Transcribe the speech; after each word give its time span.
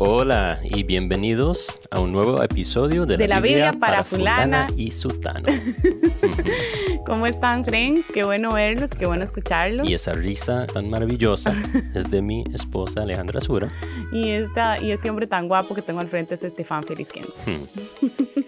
Hola 0.00 0.60
y 0.62 0.84
bienvenidos 0.84 1.76
a 1.90 1.98
un 1.98 2.12
nuevo 2.12 2.40
episodio 2.40 3.04
de, 3.04 3.16
De 3.16 3.26
la 3.26 3.40
Biblia 3.40 3.72
para 3.72 4.04
fulana. 4.04 4.68
y 4.76 4.92
sutano. 4.92 5.48
¿Cómo 7.04 7.26
están, 7.26 7.64
friends? 7.64 8.12
Qué 8.12 8.22
bueno 8.22 8.52
verlos, 8.52 8.92
qué 8.92 9.06
bueno 9.06 9.24
escucharlos. 9.24 9.88
y 9.90 9.94
esa 9.94 10.12
risa 10.12 10.68
tan 10.68 10.88
maravillosa 10.88 11.52
es 11.96 12.08
de 12.12 12.22
mi 12.22 12.44
esposa 12.54 13.02
Alejandra 13.02 13.40
Sura. 13.40 13.72
Y, 14.12 14.28
esta, 14.28 14.80
y 14.80 14.92
este 14.92 15.10
hombre 15.10 15.26
tan 15.26 15.48
guapo 15.48 15.74
que 15.74 15.82
tengo 15.82 15.98
al 15.98 16.06
frente 16.06 16.36
es 16.36 16.44
Estefan 16.44 16.84
Felizquén. 16.84 17.26
Hmm. 17.44 18.06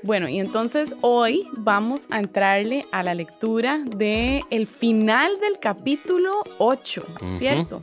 Bueno, 0.00 0.28
y 0.28 0.38
entonces 0.38 0.94
hoy 1.02 1.48
vamos 1.58 2.06
a 2.10 2.20
entrarle 2.20 2.86
a 2.92 3.02
la 3.02 3.14
lectura 3.14 3.80
de 3.84 4.42
el 4.48 4.68
final 4.68 5.38
del 5.40 5.58
capítulo 5.58 6.44
8, 6.58 7.04
¿cierto? 7.32 7.82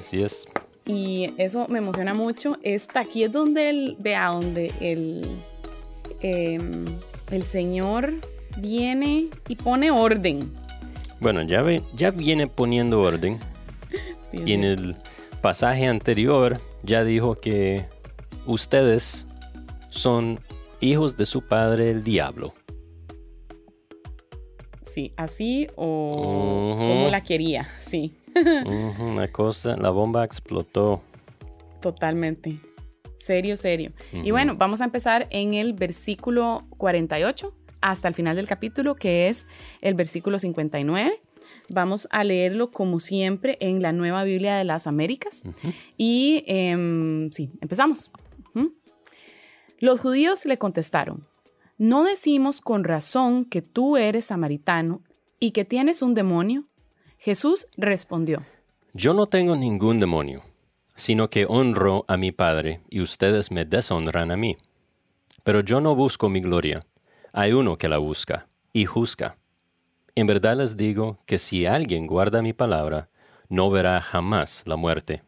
Así 0.00 0.22
es. 0.22 0.46
Y 0.86 1.34
eso 1.36 1.66
me 1.68 1.78
emociona 1.78 2.14
mucho. 2.14 2.56
Esta 2.62 3.00
aquí 3.00 3.24
es 3.24 3.32
donde 3.32 3.70
el, 3.70 3.96
vea, 3.98 4.28
donde 4.28 4.72
el, 4.80 5.26
em, 6.20 6.84
el 7.30 7.42
Señor 7.42 8.14
viene 8.58 9.28
y 9.48 9.56
pone 9.56 9.90
orden. 9.90 10.52
Bueno, 11.20 11.42
ya, 11.42 11.62
ve- 11.62 11.82
ya 11.94 12.10
viene 12.10 12.46
poniendo 12.46 13.00
orden 13.02 13.38
Sí, 14.30 14.38
y 14.44 14.52
en 14.52 14.64
el 14.64 14.96
pasaje 15.40 15.86
anterior 15.86 16.60
ya 16.82 17.04
dijo 17.04 17.36
que 17.36 17.86
ustedes 18.46 19.26
son 19.88 20.40
hijos 20.80 21.16
de 21.16 21.26
su 21.26 21.42
padre 21.42 21.90
el 21.90 22.04
diablo. 22.04 22.54
Sí, 24.82 25.12
así 25.16 25.66
o 25.76 26.74
como 26.78 27.08
la 27.10 27.22
quería, 27.22 27.68
sí, 27.80 28.14
Una 29.00 29.28
cosa, 29.28 29.76
la 29.76 29.90
bomba 29.90 30.24
explotó. 30.24 31.02
totalmente. 31.80 32.60
Serio, 33.16 33.56
serio. 33.56 33.92
Y 34.12 34.30
bueno, 34.30 34.56
vamos 34.56 34.80
a 34.80 34.84
empezar 34.84 35.26
en 35.30 35.54
el 35.54 35.72
versículo 35.72 36.66
48 36.76 37.52
hasta 37.80 38.08
el 38.08 38.14
final 38.14 38.36
del 38.36 38.46
capítulo, 38.46 38.94
que 38.94 39.28
es 39.28 39.46
el 39.80 39.94
versículo 39.94 40.38
59. 40.38 41.20
Vamos 41.70 42.06
a 42.10 42.22
leerlo 42.24 42.70
como 42.70 43.00
siempre 43.00 43.56
en 43.60 43.82
la 43.82 43.92
Nueva 43.92 44.22
Biblia 44.24 44.56
de 44.56 44.64
las 44.64 44.86
Américas. 44.86 45.44
Y 45.96 46.44
em, 46.46 47.30
sí, 47.32 47.50
empezamos. 47.60 48.10
Los 49.78 50.00
judíos 50.00 50.46
le 50.46 50.56
contestaron, 50.56 51.26
¿no 51.76 52.02
decimos 52.04 52.62
con 52.62 52.82
razón 52.84 53.44
que 53.44 53.60
tú 53.60 53.98
eres 53.98 54.24
samaritano 54.24 55.02
y 55.38 55.50
que 55.50 55.66
tienes 55.66 56.00
un 56.00 56.14
demonio? 56.14 56.64
Jesús 57.26 57.66
respondió, 57.76 58.44
Yo 58.92 59.12
no 59.12 59.26
tengo 59.26 59.56
ningún 59.56 59.98
demonio, 59.98 60.44
sino 60.94 61.28
que 61.28 61.44
honro 61.44 62.04
a 62.06 62.16
mi 62.16 62.30
Padre 62.30 62.82
y 62.88 63.00
ustedes 63.00 63.50
me 63.50 63.64
deshonran 63.64 64.30
a 64.30 64.36
mí. 64.36 64.56
Pero 65.42 65.58
yo 65.58 65.80
no 65.80 65.96
busco 65.96 66.28
mi 66.28 66.38
gloria, 66.38 66.86
hay 67.32 67.52
uno 67.52 67.78
que 67.78 67.88
la 67.88 67.98
busca 67.98 68.46
y 68.72 68.84
juzga. 68.84 69.38
En 70.14 70.28
verdad 70.28 70.56
les 70.56 70.76
digo 70.76 71.18
que 71.26 71.38
si 71.38 71.66
alguien 71.66 72.06
guarda 72.06 72.42
mi 72.42 72.52
palabra, 72.52 73.08
no 73.48 73.70
verá 73.70 74.00
jamás 74.00 74.62
la 74.64 74.76
muerte. 74.76 75.24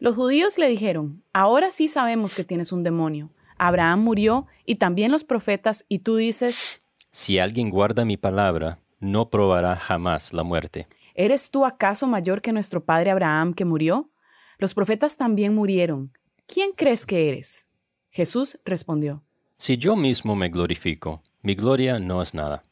Los 0.00 0.16
judíos 0.16 0.58
le 0.58 0.66
dijeron, 0.66 1.22
ahora 1.32 1.70
sí 1.70 1.86
sabemos 1.86 2.34
que 2.34 2.42
tienes 2.42 2.72
un 2.72 2.82
demonio. 2.82 3.30
Abraham 3.58 4.00
murió 4.00 4.48
y 4.66 4.74
también 4.74 5.12
los 5.12 5.22
profetas 5.22 5.84
y 5.88 6.00
tú 6.00 6.16
dices, 6.16 6.82
Si 7.12 7.38
alguien 7.38 7.70
guarda 7.70 8.04
mi 8.04 8.16
palabra, 8.16 8.80
no 8.98 9.30
probará 9.30 9.76
jamás 9.76 10.32
la 10.32 10.42
muerte. 10.42 10.88
¿Eres 11.18 11.50
tú 11.50 11.66
acaso 11.66 12.06
mayor 12.06 12.40
que 12.40 12.52
nuestro 12.52 12.84
padre 12.84 13.10
Abraham 13.10 13.52
que 13.52 13.64
murió? 13.64 14.10
Los 14.58 14.72
profetas 14.72 15.16
también 15.16 15.54
murieron. 15.54 16.12
¿Quién 16.46 16.70
crees 16.72 17.04
que 17.04 17.28
eres? 17.28 17.68
Jesús 18.10 18.58
respondió, 18.64 19.24
Si 19.58 19.76
yo 19.76 19.96
mismo 19.96 20.36
me 20.36 20.48
glorifico, 20.48 21.22
mi 21.42 21.54
gloria 21.54 21.98
no 21.98 22.22
es 22.22 22.34
nada. 22.34 22.62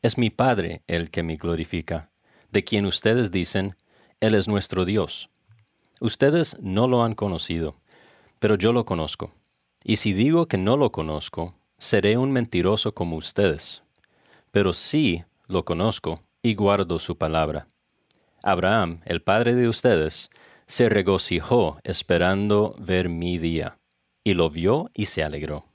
Es 0.00 0.18
mi 0.18 0.30
Padre 0.30 0.82
el 0.88 1.10
que 1.10 1.22
me 1.22 1.36
glorifica, 1.36 2.10
de 2.50 2.64
quien 2.64 2.86
ustedes 2.86 3.30
dicen, 3.30 3.76
Él 4.20 4.34
es 4.34 4.48
nuestro 4.48 4.84
Dios. 4.84 5.30
Ustedes 6.00 6.58
no 6.60 6.88
lo 6.88 7.04
han 7.04 7.14
conocido, 7.14 7.76
pero 8.40 8.56
yo 8.56 8.72
lo 8.72 8.84
conozco. 8.84 9.32
Y 9.84 9.96
si 9.96 10.12
digo 10.12 10.48
que 10.48 10.58
no 10.58 10.76
lo 10.76 10.90
conozco, 10.90 11.54
seré 11.78 12.16
un 12.16 12.32
mentiroso 12.32 12.94
como 12.94 13.16
ustedes. 13.16 13.84
Pero 14.50 14.72
sí 14.72 15.24
lo 15.46 15.64
conozco 15.64 16.22
y 16.42 16.54
guardo 16.54 16.98
su 16.98 17.16
palabra. 17.16 17.68
Abraham, 18.42 19.00
el 19.04 19.22
padre 19.22 19.54
de 19.54 19.68
ustedes, 19.68 20.30
se 20.66 20.88
regocijó 20.88 21.78
esperando 21.84 22.74
ver 22.78 23.08
mi 23.08 23.38
día, 23.38 23.78
y 24.24 24.34
lo 24.34 24.50
vio 24.50 24.90
y 24.94 25.06
se 25.06 25.22
alegró. 25.22 25.66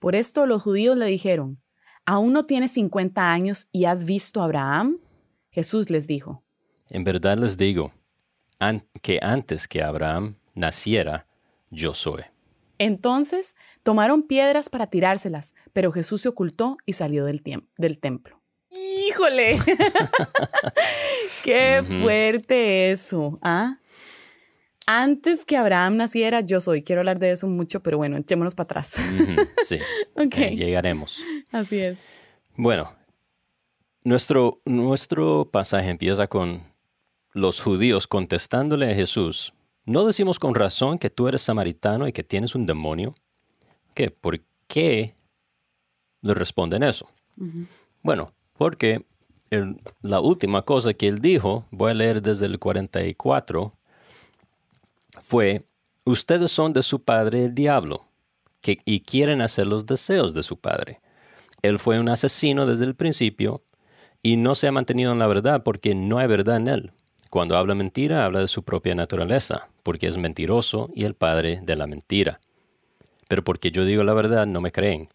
Por 0.00 0.14
esto 0.16 0.46
los 0.46 0.62
judíos 0.62 0.96
le 0.96 1.06
dijeron, 1.06 1.62
¿aún 2.04 2.32
no 2.32 2.44
tienes 2.46 2.72
50 2.72 3.32
años 3.32 3.68
y 3.72 3.84
has 3.84 4.04
visto 4.04 4.40
a 4.40 4.44
Abraham? 4.44 4.98
Jesús 5.50 5.90
les 5.90 6.06
dijo, 6.06 6.42
En 6.88 7.04
verdad 7.04 7.38
les 7.38 7.56
digo, 7.56 7.92
an- 8.58 8.86
que 9.00 9.18
antes 9.22 9.68
que 9.68 9.82
Abraham 9.82 10.36
naciera, 10.54 11.26
yo 11.70 11.94
soy. 11.94 12.22
Entonces 12.78 13.54
tomaron 13.84 14.24
piedras 14.24 14.68
para 14.68 14.88
tirárselas, 14.88 15.54
pero 15.72 15.92
Jesús 15.92 16.22
se 16.22 16.28
ocultó 16.28 16.76
y 16.84 16.94
salió 16.94 17.24
del 17.24 17.42
templo. 18.00 18.41
¡Híjole! 18.72 19.58
¡Qué 21.44 21.82
fuerte 21.86 22.90
eso! 22.90 23.38
¿ah? 23.42 23.76
Antes 24.86 25.44
que 25.44 25.56
Abraham 25.56 25.96
naciera, 25.96 26.40
yo 26.40 26.60
soy. 26.60 26.82
Quiero 26.82 27.00
hablar 27.00 27.18
de 27.18 27.32
eso 27.32 27.46
mucho, 27.46 27.80
pero 27.82 27.98
bueno, 27.98 28.16
echémonos 28.16 28.54
para 28.54 28.64
atrás. 28.64 28.98
Sí, 29.64 29.78
ok, 30.14 30.36
eh, 30.36 30.56
llegaremos. 30.56 31.22
así 31.52 31.78
es. 31.78 32.08
Bueno, 32.56 32.94
nuestro, 34.04 34.60
nuestro 34.64 35.48
pasaje 35.50 35.90
empieza 35.90 36.26
con 36.26 36.62
los 37.32 37.60
judíos 37.60 38.06
contestándole 38.06 38.90
a 38.90 38.94
Jesús. 38.94 39.54
¿No 39.84 40.04
decimos 40.04 40.38
con 40.38 40.54
razón 40.54 40.98
que 40.98 41.10
tú 41.10 41.28
eres 41.28 41.42
samaritano 41.42 42.06
y 42.08 42.12
que 42.12 42.22
tienes 42.22 42.54
un 42.54 42.66
demonio? 42.66 43.14
¿Qué? 43.94 44.10
¿Por 44.10 44.40
qué 44.66 45.14
le 46.20 46.34
responden 46.34 46.82
eso? 46.82 47.08
Bueno, 48.02 48.32
porque 48.62 49.04
la 50.02 50.20
última 50.20 50.62
cosa 50.62 50.94
que 50.94 51.08
él 51.08 51.18
dijo, 51.18 51.66
voy 51.72 51.90
a 51.90 51.94
leer 51.94 52.22
desde 52.22 52.46
el 52.46 52.60
44, 52.60 53.72
fue, 55.20 55.64
ustedes 56.04 56.52
son 56.52 56.72
de 56.72 56.84
su 56.84 57.02
padre 57.02 57.46
el 57.46 57.56
diablo 57.56 58.06
que, 58.60 58.78
y 58.84 59.00
quieren 59.00 59.40
hacer 59.40 59.66
los 59.66 59.84
deseos 59.84 60.32
de 60.32 60.44
su 60.44 60.60
padre. 60.60 61.00
Él 61.62 61.80
fue 61.80 61.98
un 61.98 62.08
asesino 62.08 62.64
desde 62.64 62.84
el 62.84 62.94
principio 62.94 63.64
y 64.22 64.36
no 64.36 64.54
se 64.54 64.68
ha 64.68 64.72
mantenido 64.72 65.10
en 65.10 65.18
la 65.18 65.26
verdad 65.26 65.64
porque 65.64 65.96
no 65.96 66.18
hay 66.18 66.28
verdad 66.28 66.58
en 66.58 66.68
él. 66.68 66.92
Cuando 67.30 67.56
habla 67.56 67.74
mentira, 67.74 68.24
habla 68.24 68.38
de 68.38 68.46
su 68.46 68.62
propia 68.62 68.94
naturaleza, 68.94 69.70
porque 69.82 70.06
es 70.06 70.16
mentiroso 70.16 70.88
y 70.94 71.02
el 71.02 71.14
padre 71.14 71.58
de 71.64 71.74
la 71.74 71.88
mentira. 71.88 72.38
Pero 73.28 73.42
porque 73.42 73.72
yo 73.72 73.84
digo 73.84 74.04
la 74.04 74.14
verdad, 74.14 74.46
no 74.46 74.60
me 74.60 74.70
creen. 74.70 75.08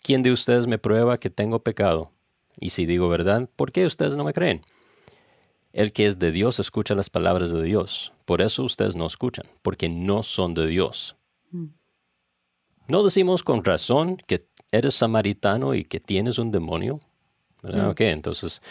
¿Quién 0.00 0.22
de 0.22 0.30
ustedes 0.30 0.68
me 0.68 0.78
prueba 0.78 1.18
que 1.18 1.28
tengo 1.28 1.64
pecado? 1.64 2.12
Y 2.60 2.70
si 2.70 2.86
digo 2.86 3.08
verdad, 3.08 3.48
¿por 3.56 3.72
qué 3.72 3.86
ustedes 3.86 4.16
no 4.16 4.24
me 4.24 4.32
creen? 4.32 4.62
El 5.72 5.92
que 5.92 6.06
es 6.06 6.18
de 6.18 6.32
Dios 6.32 6.60
escucha 6.60 6.94
las 6.94 7.10
palabras 7.10 7.52
de 7.52 7.62
Dios. 7.62 8.12
Por 8.24 8.42
eso 8.42 8.64
ustedes 8.64 8.96
no 8.96 9.06
escuchan, 9.06 9.46
porque 9.62 9.88
no 9.88 10.22
son 10.22 10.54
de 10.54 10.66
Dios. 10.66 11.16
¿No 12.88 13.04
decimos 13.04 13.42
con 13.42 13.64
razón 13.64 14.16
que 14.26 14.46
eres 14.72 14.94
samaritano 14.94 15.74
y 15.74 15.84
que 15.84 16.00
tienes 16.00 16.38
un 16.38 16.50
demonio? 16.50 17.00
¿Verdad? 17.62 17.90
Ok, 17.90 18.00
entonces 18.02 18.62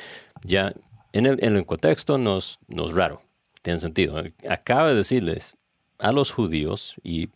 ya 0.44 0.74
en 1.14 1.26
el, 1.26 1.44
en 1.44 1.56
el 1.56 1.66
contexto 1.66 2.18
nos, 2.18 2.60
nos 2.68 2.94
raro, 2.94 3.22
tiene 3.62 3.80
sentido. 3.80 4.22
Acaba 4.50 4.90
de 4.90 4.96
decirles 4.96 5.58
a 6.00 6.12
los 6.12 6.32
judíos 6.32 6.96
y 7.04 7.30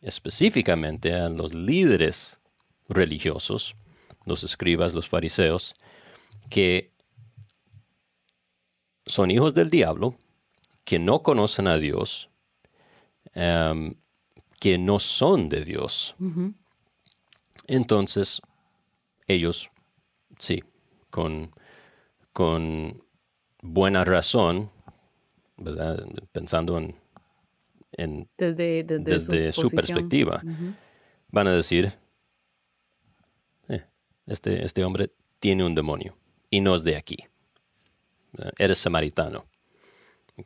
específicamente 0.00 1.14
a 1.14 1.28
los 1.28 1.54
líderes 1.54 2.38
religiosos, 2.88 3.76
los 4.24 4.44
escribas, 4.44 4.94
los 4.94 5.08
fariseos, 5.08 5.74
que 6.50 6.92
son 9.06 9.30
hijos 9.30 9.54
del 9.54 9.68
diablo, 9.70 10.16
que 10.84 10.98
no 10.98 11.22
conocen 11.22 11.68
a 11.68 11.78
Dios, 11.78 12.30
em, 13.34 13.94
que 14.60 14.78
no 14.78 14.98
son 14.98 15.48
de 15.48 15.64
Dios. 15.64 16.14
Entonces, 17.66 18.40
ellos, 19.26 19.70
sí, 20.38 20.62
con, 21.10 21.50
con 22.32 23.02
buena 23.62 24.04
razón, 24.04 24.70
¿verdad? 25.56 26.04
Pensando 26.32 26.78
en, 26.78 26.96
en- 27.92 28.28
Desde, 28.36 28.84
desde, 28.84 28.98
desde 29.04 29.52
su, 29.52 29.70
perspectiva, 29.70 30.42
van 31.28 31.46
a 31.48 31.52
decir, 31.52 31.86
"Eh, 31.86 31.98
este, 34.26 34.64
este 34.64 34.84
hombre 34.84 35.12
tiene 35.38 35.64
un 35.64 35.74
demonio 35.74 36.16
y 36.50 36.60
no 36.60 36.74
es 36.74 36.82
de 36.84 36.96
aquí. 36.96 37.18
¿verdad? 38.32 38.52
Eres 38.58 38.78
samaritano. 38.78 39.46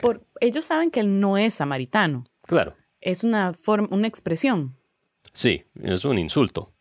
Por, 0.01 0.27
ellos 0.41 0.65
saben 0.67 0.91
que 0.91 1.01
él 1.01 1.19
no 1.21 1.39
es 1.39 1.55
samaritano. 1.55 2.25
Claro. 2.43 2.77
Es 3.01 3.25
una 3.25 3.55
forma, 3.55 3.89
una 3.91 4.07
expresión. 4.07 4.77
Sí, 5.33 5.65
es 5.83 6.05
un 6.05 6.19
insulto. 6.19 6.73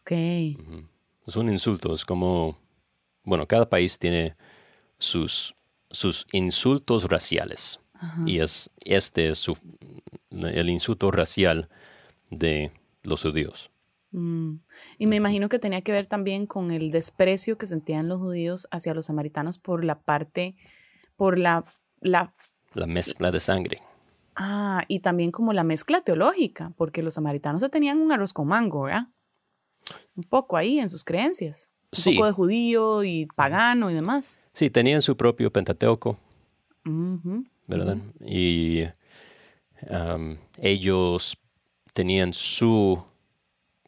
Ok. 0.00 0.12
Es 1.26 1.36
un 1.36 1.50
insulto, 1.50 1.92
es 1.94 2.04
como, 2.04 2.58
bueno, 3.22 3.46
cada 3.46 3.68
país 3.68 3.98
tiene 3.98 4.36
sus, 4.98 5.54
sus 5.90 6.26
insultos 6.32 7.04
raciales. 7.04 7.80
Y 8.26 8.40
es, 8.40 8.70
este 8.84 9.28
es 9.30 9.38
su- 9.38 9.56
el 10.30 10.68
insulto 10.68 11.10
racial 11.10 11.70
de 12.30 12.70
los 13.02 13.22
judíos. 13.22 13.70
Mm. 14.16 14.60
Y 14.98 15.06
me 15.08 15.16
imagino 15.16 15.48
que 15.48 15.58
tenía 15.58 15.80
que 15.82 15.90
ver 15.90 16.06
también 16.06 16.46
con 16.46 16.70
el 16.70 16.92
desprecio 16.92 17.58
que 17.58 17.66
sentían 17.66 18.06
los 18.06 18.18
judíos 18.18 18.68
hacia 18.70 18.94
los 18.94 19.06
samaritanos 19.06 19.58
por 19.58 19.84
la 19.84 20.00
parte, 20.00 20.54
por 21.16 21.36
la, 21.36 21.64
la, 22.00 22.32
La 22.74 22.86
mezcla 22.86 23.32
de 23.32 23.40
sangre. 23.40 23.82
ah, 24.36 24.84
y 24.86 25.00
también 25.00 25.32
como 25.32 25.52
la 25.52 25.64
mezcla 25.64 26.00
teológica, 26.02 26.72
porque 26.76 27.02
los 27.02 27.14
samaritanos 27.14 27.60
se 27.62 27.68
tenían 27.70 27.98
un 28.00 28.12
arroz 28.12 28.32
con 28.32 28.46
mango, 28.46 28.82
¿verdad? 28.82 29.08
Un 30.14 30.22
poco 30.24 30.56
ahí 30.56 30.78
en 30.78 30.90
sus 30.90 31.02
creencias. 31.02 31.70
Un 31.92 32.02
Sí. 32.02 32.14
poco 32.14 32.26
de 32.26 32.32
judío 32.32 33.02
y 33.04 33.26
pagano 33.34 33.90
y 33.90 33.94
demás. 33.94 34.40
Sí, 34.52 34.70
tenían 34.70 35.02
su 35.02 35.16
propio 35.16 35.52
Pentateuco, 35.52 36.18
Ujú. 36.86 37.44
¿verdad? 37.66 37.98
Y 38.24 38.84
ellos 40.58 41.36
tenían 41.92 42.32
su 42.32 43.02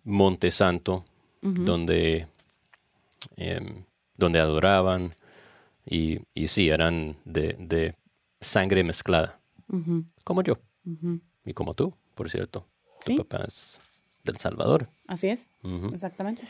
monte 0.07 0.51
santo 0.51 1.05
donde, 1.43 2.27
em, 3.37 3.85
donde 4.17 4.41
adoraban 4.41 5.13
y, 5.85 6.19
y 6.35 6.49
sí, 6.49 6.69
eran 6.71 7.17
de, 7.25 7.55
de 7.59 7.95
sangre 8.41 8.83
mezclada, 8.83 9.39
como 10.25 10.43
yo 10.43 10.55
y 11.45 11.53
como 11.53 11.75
tú, 11.75 11.95
por 12.15 12.29
cierto. 12.31 12.61
Tu 12.99 13.13
Sí. 13.13 13.17
papá 13.19 13.45
es 13.47 13.79
del 14.25 14.39
Salvador. 14.39 14.89
Así 15.07 15.29
es, 15.29 15.51
exactamente. 15.93 16.43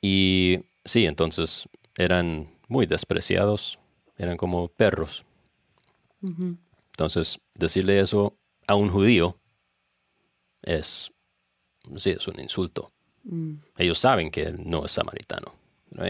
Y 0.00 0.60
sí, 0.84 1.06
entonces 1.06 1.68
eran 1.96 2.48
muy 2.68 2.86
despreciados, 2.86 3.78
eran 4.16 4.36
como 4.36 4.66
perros. 4.68 5.24
Entonces, 6.92 7.38
decirle 7.54 8.00
eso 8.00 8.34
a 8.66 8.74
un 8.74 8.88
judío 8.88 9.36
es, 10.62 11.11
sí, 11.96 12.10
es 12.10 12.28
un 12.28 12.40
insulto. 12.40 12.92
Mm. 13.24 13.54
Ellos 13.76 13.98
saben 13.98 14.30
que 14.30 14.42
él 14.44 14.62
no 14.64 14.84
es 14.84 14.92
samaritano. 14.92 15.54
¿no? 15.90 16.04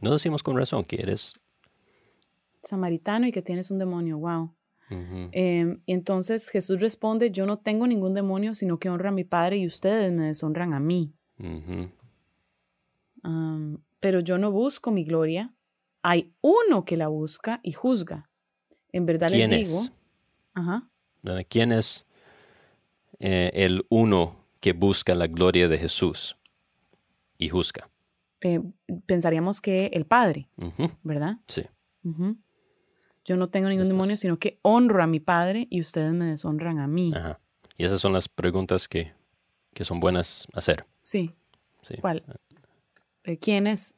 No 0.00 0.12
decimos 0.12 0.42
con 0.42 0.56
razón 0.56 0.84
que 0.84 0.96
eres... 0.96 1.32
Samaritano 2.62 3.26
y 3.26 3.32
que 3.32 3.42
tienes 3.42 3.70
un 3.70 3.78
demonio, 3.78 4.18
wow. 4.18 4.52
Em, 4.88 5.80
y 5.84 5.92
entonces 5.92 6.48
Jesús 6.48 6.80
responde, 6.80 7.30
yo 7.30 7.46
no 7.46 7.58
tengo 7.58 7.86
ningún 7.86 8.14
demonio, 8.14 8.54
sino 8.54 8.78
que 8.78 8.88
honro 8.88 9.08
a 9.08 9.12
mi 9.12 9.24
Padre 9.24 9.58
y 9.58 9.66
ustedes 9.66 10.12
me 10.12 10.26
deshonran 10.26 10.74
a 10.74 10.80
mí. 10.80 11.12
pero 14.00 14.20
yo 14.20 14.38
no 14.38 14.52
busco 14.52 14.90
mi 14.90 15.04
gloria. 15.04 15.54
Hay 16.02 16.32
uno 16.40 16.84
que 16.84 16.96
la 16.96 17.08
busca 17.08 17.60
y 17.64 17.72
juzga. 17.72 18.30
En 18.92 19.06
verdad 19.06 19.28
¿Quién 19.28 19.50
les 19.50 19.68
digo. 19.68 19.80
es? 19.80 19.92
Ajá. 20.54 20.88
¿Quién 21.48 21.72
es 21.72 22.05
eh, 23.18 23.50
el 23.54 23.84
uno 23.88 24.36
que 24.60 24.72
busca 24.72 25.14
la 25.14 25.26
gloria 25.26 25.68
de 25.68 25.78
Jesús 25.78 26.36
y 27.38 27.48
juzga? 27.48 27.88
eh, 28.42 28.60
pensaríamos 29.06 29.60
que 29.60 29.86
el 29.92 30.04
Padre, 30.04 30.48
¿verdad? 31.02 31.38
Sí. 31.48 31.62
Yo 33.24 33.36
no 33.36 33.48
tengo 33.48 33.68
ningún 33.68 33.82
Estas- 33.82 33.88
demonio, 33.96 34.16
sino 34.16 34.38
que 34.38 34.58
honro 34.62 35.02
a 35.02 35.06
mi 35.06 35.18
Padre 35.20 35.66
y 35.70 35.80
ustedes 35.80 36.12
me 36.12 36.26
deshonran 36.26 36.78
a 36.78 36.86
mí. 36.86 37.12
Ajá. 37.14 37.40
Y 37.76 37.84
esas 37.84 38.00
son 38.00 38.12
las 38.12 38.28
preguntas 38.28 38.86
que, 38.88 39.12
que 39.74 39.84
son 39.84 39.98
buenas 40.00 40.46
hacer. 40.52 40.84
Sí. 41.02 41.34
Sí. 41.82 41.96
¿Cuál? 42.00 42.22
Eh, 43.24 43.36
¿Quién 43.38 43.66
es? 43.66 43.94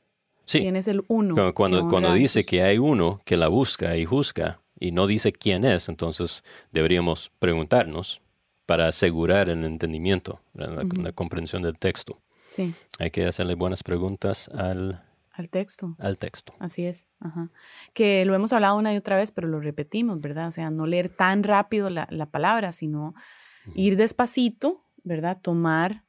Sí. 0.47 0.61
¿Quién 0.61 0.77
es 0.77 0.89
el 0.89 1.05
uno? 1.09 1.35
Cuando, 1.35 1.55
cuando, 1.55 1.89
cuando 1.89 2.13
dice 2.15 2.45
que 2.45 2.63
hay 2.63 2.79
uno 2.79 3.21
que 3.27 3.37
la 3.37 3.49
busca 3.49 3.97
y 3.99 4.07
juzga 4.07 4.63
y 4.81 4.93
no 4.93 5.07
dice 5.07 5.33
quién 5.33 5.65
es, 5.65 5.91
entonces 5.91 6.43
deberíamos 6.73 7.31
preguntarnos 7.39 8.23
para 8.69 8.87
asegurar 8.87 9.49
el 9.49 9.65
entendimiento, 9.65 10.41
la, 10.53 10.67
la- 10.67 10.85
la 11.03 11.13
comprensión 11.13 11.63
del 11.63 11.79
texto. 11.79 12.21
Sí, 12.45 12.75
Hay 12.99 13.11
que 13.11 13.25
hacerle 13.27 13.55
buenas 13.55 13.83
preguntas 13.83 14.49
al, 14.51 15.03
al 15.33 15.49
texto. 15.49 15.97
al 15.99 16.19
texto. 16.19 16.53
Así 16.59 16.85
es. 16.85 17.09
Ajá. 17.21 17.49
Que 17.95 18.27
lo 18.27 18.35
hemos 18.35 18.53
hablado 18.53 18.77
una 18.77 18.93
y 18.93 18.97
otra 18.99 19.17
vez, 19.17 19.33
pero 19.33 19.49
lo 19.49 19.59
repetimos, 19.61 20.21
¿verdad? 20.21 20.49
O 20.49 20.51
sea, 20.51 20.69
no 20.71 20.87
leer 20.87 21.09
tan 21.09 21.45
rápido 21.45 21.89
la, 21.89 22.07
la 22.11 22.27
palabra, 22.27 22.71
sino 22.73 23.15
ir 23.75 23.97
despacito, 23.97 24.83
¿verdad? 25.03 25.39
Tomar, 25.41 26.05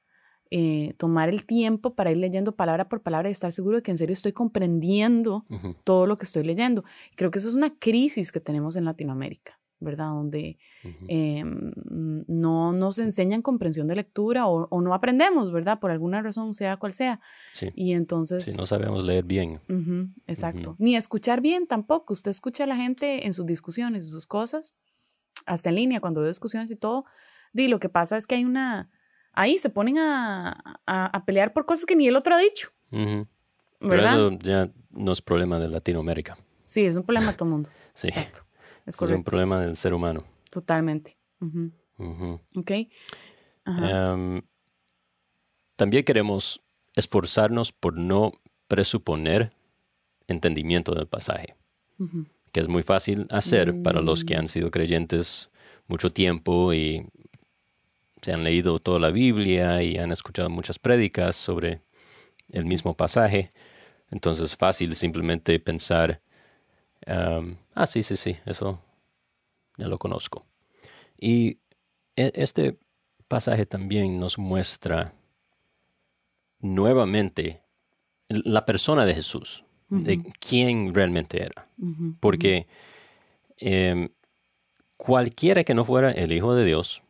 eh, 0.52 0.94
tomar 0.98 1.30
el 1.30 1.46
tiempo 1.46 1.94
para 1.96 2.12
ir 2.12 2.18
leyendo 2.18 2.56
palabra 2.58 2.90
por 2.90 3.02
palabra 3.04 3.30
y 3.30 3.32
estar 3.32 3.52
seguro 3.54 3.78
de 3.78 3.84
que 3.84 3.92
en 3.92 3.98
serio 3.98 4.14
estoy 4.14 4.34
comprendiendo 4.34 5.46
Ujú. 5.50 5.76
todo 5.86 6.08
lo 6.08 6.18
que 6.18 6.26
estoy 6.26 6.44
leyendo. 6.44 6.84
Creo 7.16 7.32
que 7.32 7.40
eso 7.40 7.48
es 7.50 7.56
una 7.56 7.74
crisis 7.80 8.32
que 8.32 8.40
tenemos 8.42 8.76
en 8.78 8.86
Latinoamérica, 8.86 9.59
¿verdad? 9.80 10.08
Donde 10.10 10.58
eh, 11.08 11.44
mm, 11.46 12.22
no 12.28 12.72
nos 12.74 13.00
enseñan 13.00 13.42
comprensión 13.42 13.88
de 13.88 13.96
lectura 13.96 14.48
o, 14.48 14.68
o 14.70 14.82
no 14.82 14.94
aprendemos, 14.94 15.52
¿verdad? 15.52 15.80
Por 15.80 15.92
alguna 15.92 16.22
razón, 16.22 16.54
sea 16.54 16.78
cual 16.78 16.92
sea. 16.94 17.20
Sí. 17.54 17.70
Y 17.76 17.94
entonces... 17.94 18.46
Si 18.46 18.58
no 18.60 18.68
sabemos 18.68 19.04
leer 19.06 19.24
bien. 19.24 19.62
Ujú, 19.70 20.10
exacto. 20.28 20.76
Ni 20.80 20.96
escuchar 20.96 21.42
bien 21.42 21.66
tampoco. 21.68 22.14
Usted 22.14 22.32
escucha 22.32 22.66
a 22.66 22.68
la 22.68 22.76
gente 22.76 23.26
en 23.26 23.34
sus 23.34 23.46
discusiones 23.46 24.06
y 24.06 24.10
sus 24.10 24.28
cosas, 24.28 24.76
hasta 25.46 25.70
en 25.70 25.76
línea, 25.76 26.00
cuando 26.02 26.22
veo 26.22 26.30
discusiones 26.30 26.70
y 26.72 26.76
todo. 26.76 27.06
Di, 27.54 27.68
lo 27.68 27.80
que 27.80 27.90
pasa 27.90 28.18
es 28.18 28.28
que 28.28 28.36
hay 28.36 28.46
una. 28.46 28.90
Ahí 29.32 29.58
se 29.58 29.70
ponen 29.70 29.98
a, 29.98 30.50
a- 30.86 31.06
a 31.06 31.26
pelear 31.26 31.54
por 31.54 31.66
cosas 31.66 31.86
que 31.86 31.96
ni 31.96 32.08
el 32.08 32.16
otro 32.16 32.36
ha 32.36 32.40
dicho. 32.40 32.70
Pero 32.92 33.28
¿verdad? 33.80 34.14
eso 34.16 34.38
ya 34.42 34.72
no 34.92 35.12
es 35.14 35.22
problema 35.22 35.60
de 35.60 35.70
Latinoamérica. 35.70 36.38
Sí, 36.66 36.86
es 36.86 36.96
un 36.98 37.04
problema 37.04 37.28
de 37.28 37.34
todo 37.38 37.46
el 37.46 37.52
mundo. 37.54 37.70
Sí. 37.94 38.08
Exacto. 38.08 38.46
Es 38.90 39.02
Es 39.02 39.10
un 39.10 39.24
problema 39.24 39.62
del 39.62 39.76
ser 39.76 39.94
humano. 39.94 40.26
Totalmente. 40.50 41.18
Ok. 42.56 42.72
Ajá. 43.66 44.14
Em, 44.14 44.42
también 45.76 46.04
queremos 46.04 46.62
esforzarnos 46.96 47.72
por 47.72 47.96
no 47.96 48.34
presuponer 48.68 49.54
entendimiento 50.28 50.94
del 50.94 51.08
pasaje, 51.08 51.56
que 52.52 52.60
es 52.60 52.68
muy 52.68 52.84
fácil 52.84 53.28
hacer 53.30 53.82
para 53.82 54.02
los 54.02 54.26
que 54.26 54.36
han 54.36 54.48
sido 54.48 54.72
creyentes 54.72 55.50
mucho 55.88 56.12
tiempo 56.12 56.74
y 56.74 57.08
se 58.22 58.34
han 58.34 58.44
leído 58.44 58.80
toda 58.80 59.00
la 59.00 59.10
Biblia 59.10 59.82
y 59.82 59.98
han 59.98 60.12
escuchado 60.12 60.50
muchas 60.50 60.78
prédicas 60.80 61.36
sobre 61.36 61.82
el 62.52 62.66
mismo 62.66 62.96
pasaje. 62.96 63.52
Entonces 64.12 64.52
es 64.52 64.58
fácil 64.58 64.96
simplemente 64.96 65.60
pensar, 65.60 66.22
em, 67.10 67.58
ah, 67.74 67.86
sí, 67.86 68.04
sí, 68.04 68.16
sí, 68.18 68.38
eso 68.46 68.80
ya 69.78 69.88
lo 69.88 69.98
conozco. 69.98 70.46
Y 71.20 71.60
e- 72.16 72.32
este 72.36 72.78
pasaje 73.28 73.66
también 73.66 74.20
nos 74.20 74.38
muestra 74.38 75.14
nuevamente 76.60 77.62
la 78.28 78.66
persona 78.66 79.06
de 79.06 79.16
Jesús, 79.16 79.64
de 79.90 80.22
quién 80.40 80.94
realmente 80.94 81.42
era. 81.42 81.66
Porque 82.20 82.68
em, 83.58 84.10
cualquiera 84.98 85.64
que 85.64 85.74
no 85.74 85.84
fuera 85.84 86.12
el 86.12 86.32
Hijo 86.32 86.54
de 86.54 86.64
Dios 86.66 87.02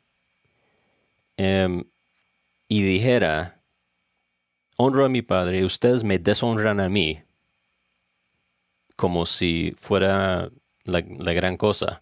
em, 1.37 1.83
y 2.67 2.83
dijera, 2.83 3.61
honro 4.77 5.05
a 5.05 5.09
mi 5.09 5.21
Padre 5.21 5.65
ustedes 5.65 6.03
me 6.03 6.19
deshonran 6.19 6.79
a 6.79 6.87
mí, 6.89 7.21
como 8.99 9.25
si 9.25 9.73
fuera 9.77 10.49
la, 10.83 11.01
la 11.19 11.31
gran 11.33 11.55
cosa, 11.55 12.01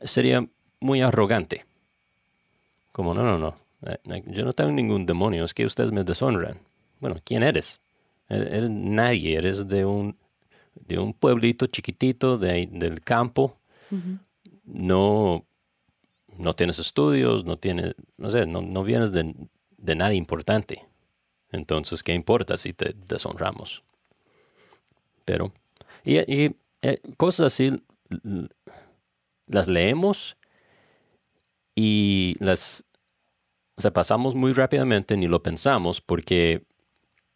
sería 0.00 0.46
muy 0.78 1.00
arrogante. 1.00 1.64
Como, 2.92 3.12
no, 3.12 3.24
no, 3.24 3.38
no, 3.38 3.54
eh, 3.90 3.98
eh, 4.04 4.22
yo 4.28 4.44
no 4.44 4.52
tengo 4.52 4.70
ningún 4.70 5.04
demonio, 5.04 5.44
es 5.44 5.52
que 5.52 5.66
ustedes 5.66 5.90
me 5.90 6.04
deshonran. 6.04 6.58
Bueno, 7.00 7.16
¿quién 7.24 7.42
eres? 7.42 7.80
Er- 8.28 8.46
Eres 8.54 8.70
nadie, 8.70 9.36
eres 9.36 9.66
de 9.66 9.84
un, 9.84 10.16
de 10.76 10.98
un 11.00 11.12
pueblito 11.12 11.66
chiquitito 11.66 12.38
de 12.38 12.68
del 12.70 13.00
campo. 13.02 13.56
No, 14.64 15.44
no 16.38 16.54
tienes 16.54 16.78
estudios, 16.78 17.44
no 17.44 17.56
tienes, 17.56 17.94
no 18.16 18.30
sé, 18.30 18.46
no, 18.46 18.62
no 18.62 18.84
vienes 18.84 19.10
de, 19.10 19.34
de 19.76 19.94
nada 19.96 20.14
importante. 20.14 20.84
Entonces, 21.50 22.02
¿qué 22.04 22.14
importa 22.14 22.56
si 22.56 22.72
te 22.72 22.94
deshonramos? 23.08 23.82
Pero, 25.24 25.52
y, 26.06 26.18
y, 26.20 26.56
eh, 26.82 27.00
cosas 27.16 27.52
así 27.52 27.82
las 29.46 29.68
leemos 29.68 30.36
y 31.74 32.34
las 32.40 32.86
o 33.76 33.82
sea, 33.82 33.92
pasamos 33.92 34.34
muy 34.34 34.54
rápidamente, 34.54 35.16
ni 35.16 35.26
lo 35.26 35.42
pensamos 35.42 36.00
porque 36.00 36.64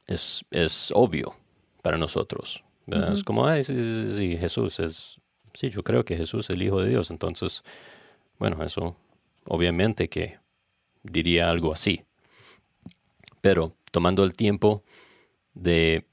es, 0.06 0.44
es 0.50 0.90
obvio 0.94 1.34
para 1.82 1.98
nosotros. 1.98 2.64
Es 3.12 3.22
como, 3.22 3.46
ay, 3.46 3.62
sí, 3.62 3.76
sí, 3.76 4.14
sí, 4.16 4.36
Jesús 4.36 4.80
es, 4.80 5.20
sí, 5.52 5.68
yo 5.68 5.84
creo 5.84 6.04
que 6.04 6.16
Jesús 6.16 6.46
es 6.46 6.56
el 6.56 6.62
Hijo 6.62 6.80
de 6.82 6.88
Dios. 6.88 7.10
Entonces, 7.10 7.62
bueno, 8.38 8.64
eso 8.64 8.96
obviamente 9.44 10.08
que 10.08 10.38
diría 11.02 11.50
algo 11.50 11.72
así. 11.72 12.02
Pero 13.40 13.76
tomando 13.92 14.24
el 14.24 14.34
tiempo 14.34 14.82
de 15.54 16.06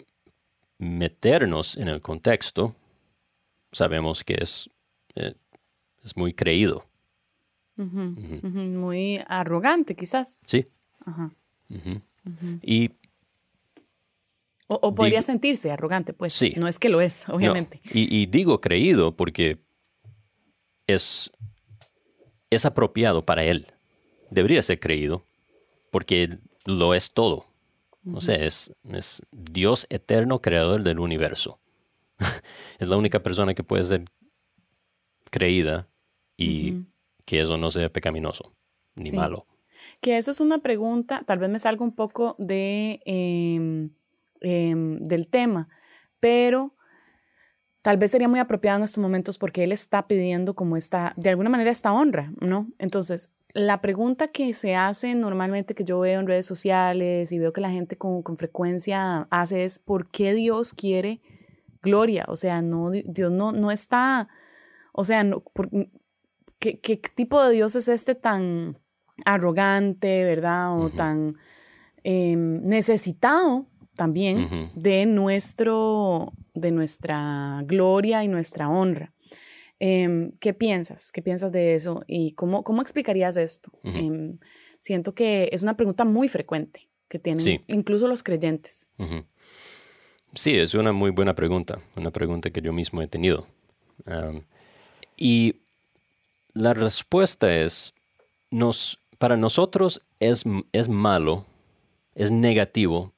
meternos 0.77 1.77
en 1.77 1.87
el 1.87 2.01
contexto, 2.01 2.75
sabemos 3.71 4.23
que 4.23 4.37
es, 4.41 4.69
eh, 5.15 5.35
es 6.03 6.15
muy 6.15 6.33
creído. 6.33 6.85
Muy 7.75 9.21
arrogante, 9.27 9.95
quizás. 9.95 10.39
Sí. 10.43 10.65
Y 12.63 12.91
o, 14.67 14.93
podría 14.93 15.21
sentirse 15.21 15.71
arrogante, 15.71 16.13
pues. 16.13 16.33
Sí. 16.33 16.53
No 16.57 16.67
es 16.67 16.77
que 16.77 16.89
lo 16.89 16.99
es, 16.99 17.27
obviamente. 17.29 17.79
Y, 17.93 18.25
digo 18.25 18.59
creído 18.59 19.15
porque 19.15 19.59
es, 20.87 21.31
es 22.49 22.65
apropiado 22.65 23.25
para 23.25 23.43
él. 23.43 23.67
Debería 24.29 24.61
ser 24.61 24.79
creído 24.79 25.25
porque 25.89 26.37
lo 26.65 26.93
es 26.93 27.13
todo. 27.13 27.46
O 28.13 28.21
sea, 28.21 28.35
es, 28.35 28.73
es, 28.83 29.21
Dios 29.31 29.87
eterno, 29.89 30.39
creador 30.39 30.83
del 30.83 30.99
universo. 30.99 31.59
es 32.79 32.87
la 32.87 32.97
única 32.97 33.21
persona 33.21 33.53
que 33.53 33.63
puede 33.63 33.83
ser 33.83 34.05
creída 35.29 35.87
y 36.37 36.85
que 37.25 37.39
eso 37.39 37.57
no 37.57 37.71
sea 37.71 37.91
pecaminoso 37.91 38.53
ni 38.95 39.11
malo. 39.11 39.45
Que 40.01 40.17
eso 40.17 40.31
es 40.31 40.39
una 40.39 40.59
pregunta, 40.59 41.23
tal 41.25 41.39
vez 41.39 41.49
me 41.49 41.59
salga 41.59 41.83
un 41.83 41.93
poco 41.93 42.35
de, 42.39 43.01
em, 43.05 43.91
em, 44.41 44.99
del 45.03 45.27
tema, 45.27 45.67
pero 46.19 46.75
tal 47.81 47.97
vez 47.97 48.11
sería 48.11 48.27
muy 48.27 48.39
apropiado 48.39 48.77
en 48.77 48.83
estos 48.83 49.01
momentos 49.01 49.37
porque 49.37 49.63
él 49.63 49.71
está 49.71 50.07
pidiendo 50.07 50.55
como 50.55 50.77
esta, 50.77 51.13
de 51.15 51.29
alguna 51.29 51.49
manera, 51.49 51.71
esta 51.71 51.93
honra, 51.93 52.31
¿no? 52.41 52.67
Entonces, 52.79 53.33
la 53.57 53.81
pregunta 53.81 54.27
que 54.27 54.53
se 54.53 54.75
hace 54.75 55.15
normalmente 55.15 55.73
que 55.73 55.83
yo 55.83 55.99
veo 55.99 56.19
en 56.19 56.27
redes 56.27 56.45
sociales 56.45 57.31
y 57.31 57.39
veo 57.39 57.53
que 57.53 57.61
la 57.61 57.71
gente 57.71 57.97
con, 57.97 58.21
con 58.21 58.37
frecuencia 58.37 59.27
hace 59.31 59.63
es, 59.63 59.79
¿por 59.79 60.09
qué 60.09 60.33
Dios 60.33 60.73
quiere 60.73 61.21
gloria? 61.81 62.25
O 62.27 62.35
sea, 62.35 62.61
no, 62.61 62.91
Dios 62.91 63.31
no, 63.31 63.51
no 63.51 63.71
está, 63.71 64.29
o 64.93 65.03
sea, 65.03 65.23
no, 65.23 65.43
¿qué, 66.59 66.79
¿qué, 66.79 67.01
tipo 67.15 67.43
de 67.43 67.53
Dios 67.53 67.75
es 67.75 67.87
este 67.87 68.13
tan 68.13 68.77
arrogante, 69.25 70.23
verdad? 70.23 70.79
O 70.79 70.89
tan 70.91 71.35
em, 72.03 72.61
necesitado 72.63 73.65
también 73.95 74.71
de, 74.75 75.07
nuestro, 75.07 76.31
de 76.53 76.71
nuestra 76.71 77.63
gloria 77.65 78.23
y 78.23 78.27
nuestra 78.27 78.69
honra. 78.69 79.13
Em, 79.79 80.31
¿Qué 80.39 80.53
piensas? 80.53 81.11
¿Qué 81.11 81.21
piensas 81.21 81.51
de 81.51 81.75
eso? 81.75 82.03
¿Y 82.07 82.31
cómo, 82.31 82.63
cómo 82.63 82.81
explicarías 82.81 83.37
esto? 83.37 83.71
Em, 83.83 84.39
siento 84.79 85.13
que 85.13 85.49
es 85.51 85.61
una 85.63 85.77
pregunta 85.77 86.03
muy 86.03 86.27
frecuente 86.27 86.89
que 87.07 87.19
tienen 87.19 87.63
incluso 87.67 88.07
los 88.07 88.23
creyentes. 88.23 88.89
Sí, 90.33 90.57
es 90.57 90.73
una 90.73 90.91
muy 90.91 91.11
buena 91.11 91.35
pregunta, 91.35 91.81
una 91.95 92.11
pregunta 92.11 92.49
que 92.49 92.61
yo 92.61 92.73
mismo 92.73 93.01
he 93.01 93.07
tenido. 93.07 93.47
y 95.15 95.55
la 96.53 96.73
respuesta 96.73 97.55
es, 97.55 97.93
nos, 98.49 98.99
para 99.19 99.37
nosotros 99.37 100.01
es, 100.19 100.43
es 100.71 100.89
malo, 100.89 101.45
es 102.15 102.31
negativo 102.31 103.13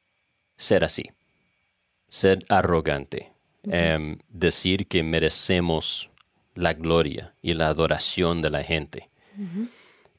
ser 0.58 0.84
así, 0.84 1.04
ser 2.10 2.44
arrogante, 2.50 3.32
em, 3.64 4.18
decir 4.28 4.88
que 4.88 5.04
merecemos 5.04 6.12
la 6.56 6.74
gloria 6.74 7.36
y 7.42 7.54
la 7.54 7.68
adoración 7.68 8.42
de 8.42 8.50
la 8.50 8.64
gente. 8.64 9.10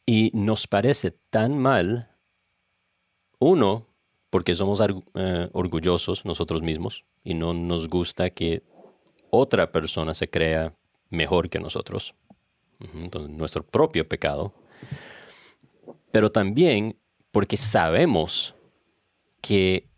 Y 0.06 0.30
nos 0.32 0.66
parece 0.66 1.10
tan 1.10 1.58
mal, 1.58 2.10
uno, 3.38 3.86
porque 4.30 4.54
somos 4.54 4.80
eh, 5.14 5.48
orgullosos 5.52 6.24
nosotros 6.24 6.62
mismos 6.62 7.04
y 7.22 7.34
no 7.34 7.52
nos 7.52 7.88
gusta 7.88 8.30
que 8.30 8.62
otra 9.30 9.70
persona 9.72 10.14
se 10.14 10.30
crea 10.30 10.74
mejor 11.10 11.50
que 11.50 11.58
nosotros. 11.58 12.14
Nuestro 13.28 13.62
propio 13.62 14.08
pecado. 14.08 14.54
Pero 16.10 16.32
también 16.32 16.96
porque 17.30 17.56
sabemos 17.56 18.54
que 19.40 19.88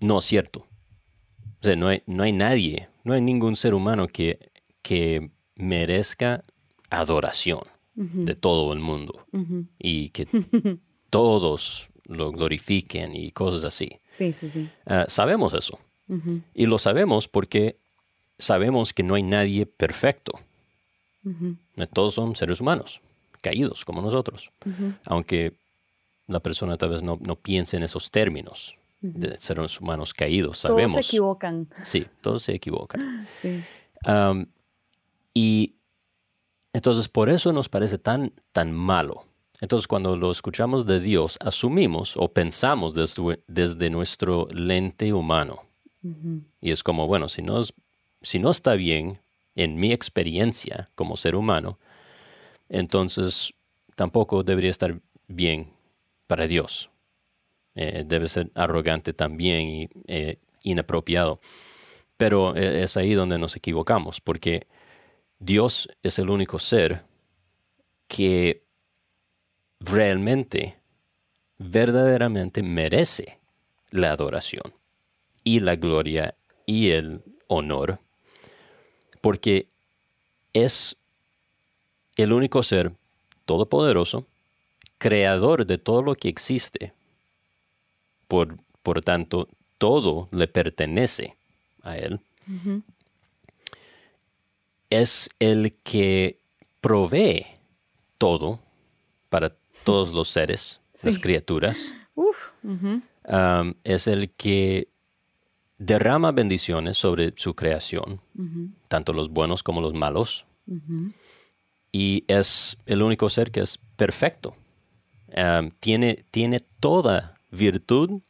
no 0.00 0.18
es 0.18 0.24
cierto. 0.24 0.66
O 1.60 1.64
sea, 1.64 1.76
no 1.76 1.88
hay, 1.88 2.02
no 2.06 2.22
hay 2.22 2.32
nadie, 2.32 2.88
no 3.04 3.14
hay 3.14 3.20
ningún 3.20 3.56
ser 3.56 3.74
humano 3.74 4.06
que 4.06 4.50
que 4.86 5.32
merezca 5.56 6.44
adoración 6.90 7.62
de 7.94 8.36
todo 8.36 8.72
el 8.72 8.78
mundo 8.78 9.26
y 9.78 10.10
que 10.10 10.28
todos 11.10 11.88
lo 12.04 12.30
glorifiquen 12.30 13.16
y 13.16 13.32
cosas 13.32 13.64
así. 13.64 13.90
Sí, 14.06 14.32
sí, 14.32 14.48
sí. 14.48 14.68
Ah, 14.84 15.06
sabemos 15.08 15.54
eso. 15.54 15.80
Y 16.54 16.66
lo 16.66 16.78
sabemos 16.78 17.26
porque 17.26 17.78
sabemos 18.38 18.92
que 18.92 19.02
no 19.02 19.16
hay 19.16 19.24
nadie 19.24 19.66
perfecto. 19.66 20.38
Todos 21.92 22.14
son 22.14 22.36
seres 22.36 22.60
humanos, 22.60 23.00
caídos 23.40 23.84
como 23.84 24.02
nosotros. 24.02 24.52
Aunque 25.04 25.54
la 26.28 26.38
persona 26.38 26.76
tal 26.76 26.90
vez 26.90 27.02
no, 27.02 27.18
no 27.26 27.34
piense 27.34 27.76
en 27.76 27.82
esos 27.82 28.12
términos 28.12 28.76
de 29.00 29.36
seres 29.38 29.80
humanos 29.80 30.14
caídos, 30.14 30.58
sabemos. 30.58 30.92
Todos 30.92 31.06
se 31.06 31.10
equivocan. 31.10 31.68
Sí, 31.82 32.06
todos 32.20 32.44
se 32.44 32.54
equivocan. 32.54 33.26
Sí. 33.32 33.64
Y 35.36 35.74
entonces 36.72 37.10
por 37.10 37.28
eso 37.28 37.52
nos 37.52 37.68
parece 37.68 37.98
tan, 37.98 38.32
tan 38.52 38.72
malo. 38.72 39.26
Entonces 39.60 39.86
cuando 39.86 40.16
lo 40.16 40.30
escuchamos 40.30 40.86
de 40.86 40.98
Dios, 40.98 41.36
asumimos 41.42 42.16
o 42.16 42.32
pensamos 42.32 42.94
desde, 42.94 43.42
desde 43.46 43.90
nuestro 43.90 44.48
lente 44.50 45.12
humano. 45.12 45.62
Y 46.62 46.70
es 46.70 46.82
como, 46.82 47.06
bueno, 47.06 47.28
si 47.28 47.42
no, 47.42 47.60
si 48.22 48.38
no 48.38 48.50
está 48.50 48.76
bien 48.76 49.20
en 49.56 49.76
mi 49.76 49.92
experiencia 49.92 50.88
como 50.94 51.18
ser 51.18 51.36
humano, 51.36 51.78
entonces 52.70 53.52
tampoco 53.94 54.42
debería 54.42 54.70
estar 54.70 55.02
bien 55.28 55.68
para 56.26 56.46
Dios. 56.46 56.88
Eh, 57.74 58.04
debe 58.06 58.28
ser 58.28 58.50
arrogante 58.54 59.12
también 59.12 59.68
y 59.68 59.88
eh, 60.06 60.38
inapropiado. 60.62 61.40
Pero 62.16 62.56
eh, 62.56 62.84
es 62.84 62.96
ahí 62.96 63.12
donde 63.12 63.38
nos 63.38 63.54
equivocamos, 63.56 64.22
porque 64.22 64.66
Dios 65.38 65.88
es 66.02 66.18
el 66.18 66.30
único 66.30 66.58
ser 66.58 67.04
que 68.08 68.62
realmente, 69.80 70.76
verdaderamente 71.58 72.62
merece 72.62 73.38
la 73.90 74.12
adoración 74.12 74.74
y 75.44 75.60
la 75.60 75.76
gloria 75.76 76.34
y 76.64 76.90
el 76.90 77.22
honor, 77.48 78.00
porque 79.20 79.68
es 80.52 80.96
el 82.16 82.32
único 82.32 82.62
ser 82.62 82.92
todopoderoso, 83.44 84.26
creador 84.98 85.66
de 85.66 85.78
todo 85.78 86.02
lo 86.02 86.14
que 86.14 86.28
existe. 86.28 86.94
Por, 88.26 88.58
por 88.82 89.02
tanto, 89.02 89.48
todo 89.78 90.28
le 90.32 90.48
pertenece 90.48 91.36
a 91.82 91.96
Él 91.98 92.20
es 95.00 95.28
el 95.38 95.74
que 95.82 96.40
provee 96.80 97.46
todo 98.18 98.60
para 99.28 99.54
todos 99.84 100.12
los 100.12 100.28
seres, 100.28 100.80
las 101.04 101.18
criaturas. 101.18 101.94
es 103.84 104.06
el 104.06 104.30
que 104.30 104.88
derrama 105.78 106.32
bendiciones 106.32 106.96
sobre 106.96 107.34
su 107.36 107.54
creación, 107.54 108.20
tanto 108.88 109.12
los 109.12 109.28
buenos 109.28 109.62
como 109.62 109.80
los 109.80 109.94
malos. 109.94 110.46
Y 111.92 112.24
es 112.28 112.76
el 112.86 113.02
único 113.02 113.28
ser 113.28 113.50
que 113.50 113.60
es 113.60 113.78
perfecto. 113.96 114.56
tiene, 115.80 116.24
tiene 116.30 116.60
toda 116.80 117.34
virtud 117.50 118.20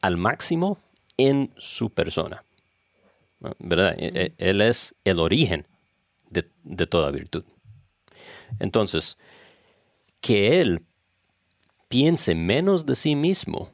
al 0.00 0.16
máximo 0.16 0.78
en 1.16 1.52
su 1.56 1.90
persona. 1.90 2.44
¿Verdad? 3.58 3.94
E, 3.98 4.34
e, 4.38 4.50
él 4.50 4.60
es 4.60 4.94
el 5.04 5.18
origen 5.18 5.66
de, 6.30 6.86
toda 6.86 7.10
virtud. 7.10 7.44
Entonces, 8.58 9.18
que 10.20 10.60
Él 10.60 10.84
piense 11.88 12.34
menos 12.34 12.86
de 12.86 12.94
sí 12.94 13.16
mismo 13.16 13.72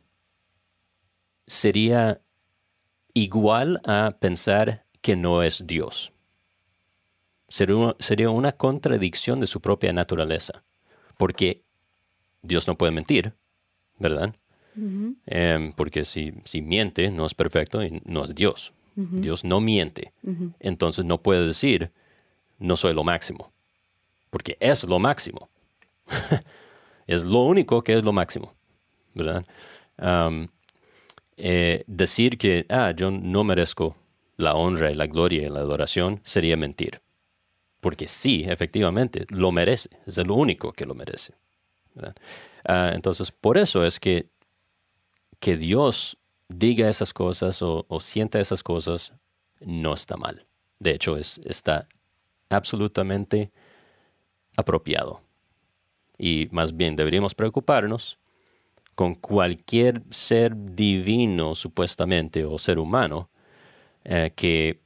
sería 1.46 2.20
igual 3.14 3.80
a 3.84 4.16
pensar 4.18 4.84
que 5.00 5.16
no 5.16 5.42
es 5.42 5.66
Dios. 5.66 6.12
Sería 7.48 8.30
una, 8.30 8.52
contradicción 8.52 9.40
de 9.40 9.46
su 9.46 9.60
propia 9.60 9.92
naturaleza, 9.92 10.64
porque 11.16 11.62
Dios 12.42 12.68
no 12.68 12.76
puede 12.76 12.92
mentir, 12.92 13.34
¿verdad? 13.98 14.34
Em, 15.26 15.72
porque 15.72 16.04
si, 16.04 16.34
si 16.44 16.62
miente, 16.62 17.10
no 17.10 17.26
es 17.26 17.34
perfecto 17.34 17.82
y 17.82 18.00
no 18.04 18.24
es 18.24 18.34
Dios. 18.34 18.72
Dios 18.98 19.44
no 19.44 19.60
miente. 19.60 20.12
Entonces 20.58 21.04
no 21.04 21.22
puede 21.22 21.46
decir, 21.46 21.92
no 22.58 22.76
soy 22.76 22.94
lo 22.94 23.04
máximo. 23.04 23.52
porque 24.30 24.56
es 24.60 24.84
lo 24.84 24.98
máximo. 24.98 25.48
es 27.06 27.24
lo 27.24 27.40
único 27.44 27.82
que 27.82 27.94
es 27.94 28.04
lo 28.04 28.12
máximo, 28.12 28.54
¿verdad? 29.14 29.44
Eh, 31.36 31.84
decir 31.86 32.36
que, 32.36 32.66
ah, 32.68 32.90
yo 32.90 33.10
no 33.10 33.44
merezco 33.44 33.96
la 34.36 34.54
honra 34.54 34.90
y 34.90 34.94
la 34.94 35.06
gloria 35.06 35.46
y 35.46 35.50
la 35.50 35.60
adoración 35.60 36.20
sería 36.22 36.56
mentir. 36.56 37.00
Porque 37.80 38.08
sí, 38.08 38.44
efectivamente, 38.46 39.24
lo 39.30 39.52
merece. 39.52 39.90
Es 40.04 40.18
el 40.18 40.30
único 40.30 40.72
que 40.72 40.84
lo 40.84 40.94
merece. 40.94 41.34
Ah, 42.64 42.90
entonces, 42.92 43.30
por 43.30 43.56
eso 43.56 43.84
es 43.84 44.00
que, 44.00 44.26
que 45.38 45.56
Dios 45.56 46.17
diga 46.48 46.88
esas 46.88 47.12
cosas 47.12 47.62
o, 47.62 47.84
o 47.88 48.00
sienta 48.00 48.40
esas 48.40 48.62
cosas 48.62 49.12
no 49.60 49.94
está 49.94 50.16
mal. 50.16 50.46
De 50.78 50.92
hecho, 50.92 51.16
es, 51.16 51.40
está 51.44 51.88
absolutamente 52.48 53.50
apropiado. 54.56 55.22
Y 56.16 56.48
más 56.50 56.76
bien 56.76 56.96
deberíamos 56.96 57.34
preocuparnos 57.34 58.18
con 58.94 59.14
cualquier 59.14 60.02
ser 60.10 60.56
divino, 60.56 61.54
supuestamente, 61.54 62.44
o 62.44 62.58
ser 62.58 62.80
humano, 62.80 63.30
eh, 64.02 64.32
que, 64.34 64.80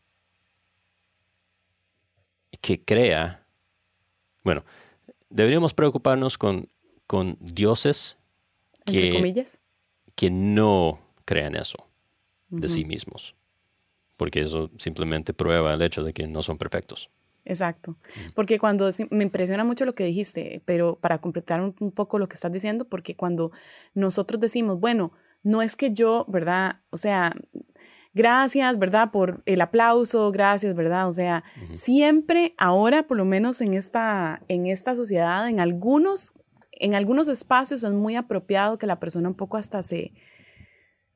que 2.60 2.84
crea, 2.84 3.46
bueno, 4.44 4.64
deberíamos 5.30 5.72
preocuparnos 5.72 6.36
con, 6.36 6.68
con 7.06 7.38
dioses 7.40 8.18
Entre 8.84 9.00
que, 9.00 9.14
comillas. 9.14 9.62
que 10.14 10.30
no 10.30 10.98
crean 11.32 11.56
eso 11.56 11.88
de 12.50 12.68
sí 12.68 12.84
mismos, 12.84 13.34
porque 14.18 14.42
eso 14.42 14.70
simplemente 14.76 15.32
prueba 15.32 15.72
el 15.72 15.80
hecho 15.80 16.04
de 16.04 16.12
que 16.12 16.26
no 16.26 16.42
son 16.42 16.58
perfectos. 16.58 17.10
Exacto. 17.46 17.96
Porque 18.34 18.58
cuando 18.58 18.90
me 19.10 19.24
impresiona 19.24 19.64
mucho 19.64 19.86
lo 19.86 19.94
que 19.94 20.04
dijiste, 20.04 20.62
pero 20.66 20.96
para 20.96 21.18
completar 21.18 21.62
un, 21.62 21.74
un 21.80 21.90
poco 21.90 22.18
lo 22.18 22.28
que 22.28 22.34
estás 22.34 22.52
diciendo, 22.52 22.84
porque 22.84 23.16
cuando 23.16 23.50
nosotros 23.94 24.38
decimos, 24.38 24.78
bueno, 24.78 25.12
no 25.42 25.62
es 25.62 25.74
que 25.74 25.92
yo, 25.92 26.26
¿verdad? 26.28 26.80
O 26.90 26.98
sea, 26.98 27.34
gracias, 28.12 28.78
¿verdad? 28.78 29.10
Por 29.10 29.42
el 29.46 29.62
aplauso, 29.62 30.30
gracias, 30.30 30.74
¿verdad? 30.74 31.08
O 31.08 31.12
sea, 31.12 31.42
siempre 31.72 32.54
ahora, 32.58 33.06
por 33.06 33.16
lo 33.16 33.24
menos 33.24 33.62
en 33.62 33.72
esta, 33.72 34.42
en 34.48 34.66
esta 34.66 34.94
sociedad, 34.94 35.48
en 35.48 35.58
algunos, 35.58 36.34
en 36.72 36.94
algunos 36.94 37.28
espacios 37.28 37.82
es 37.82 37.92
muy 37.92 38.16
apropiado 38.16 38.76
que 38.76 38.86
la 38.86 39.00
persona 39.00 39.28
un 39.28 39.34
poco 39.34 39.56
hasta 39.56 39.82
se, 39.82 40.12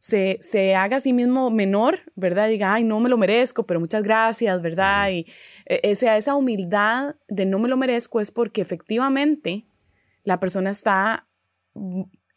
se, 0.06 0.38
se 0.40 0.76
haga 0.76 0.98
a 0.98 1.00
sí 1.00 1.12
mismo 1.12 1.50
menor, 1.50 1.98
¿verdad? 2.14 2.48
Diga, 2.48 2.74
ay, 2.74 2.84
no 2.84 3.00
me 3.00 3.08
lo 3.08 3.18
merezco, 3.18 3.66
pero 3.66 3.80
muchas 3.80 4.04
gracias, 4.04 4.62
¿verdad? 4.62 5.10
Y 5.10 5.26
eh, 5.66 5.80
esa, 5.82 6.16
esa 6.16 6.36
humildad 6.36 7.16
de 7.26 7.44
no 7.44 7.58
me 7.58 7.68
lo 7.68 7.76
merezco 7.76 8.20
es 8.20 8.30
porque 8.30 8.60
efectivamente 8.60 9.66
la 10.22 10.38
persona 10.38 10.70
está 10.70 11.26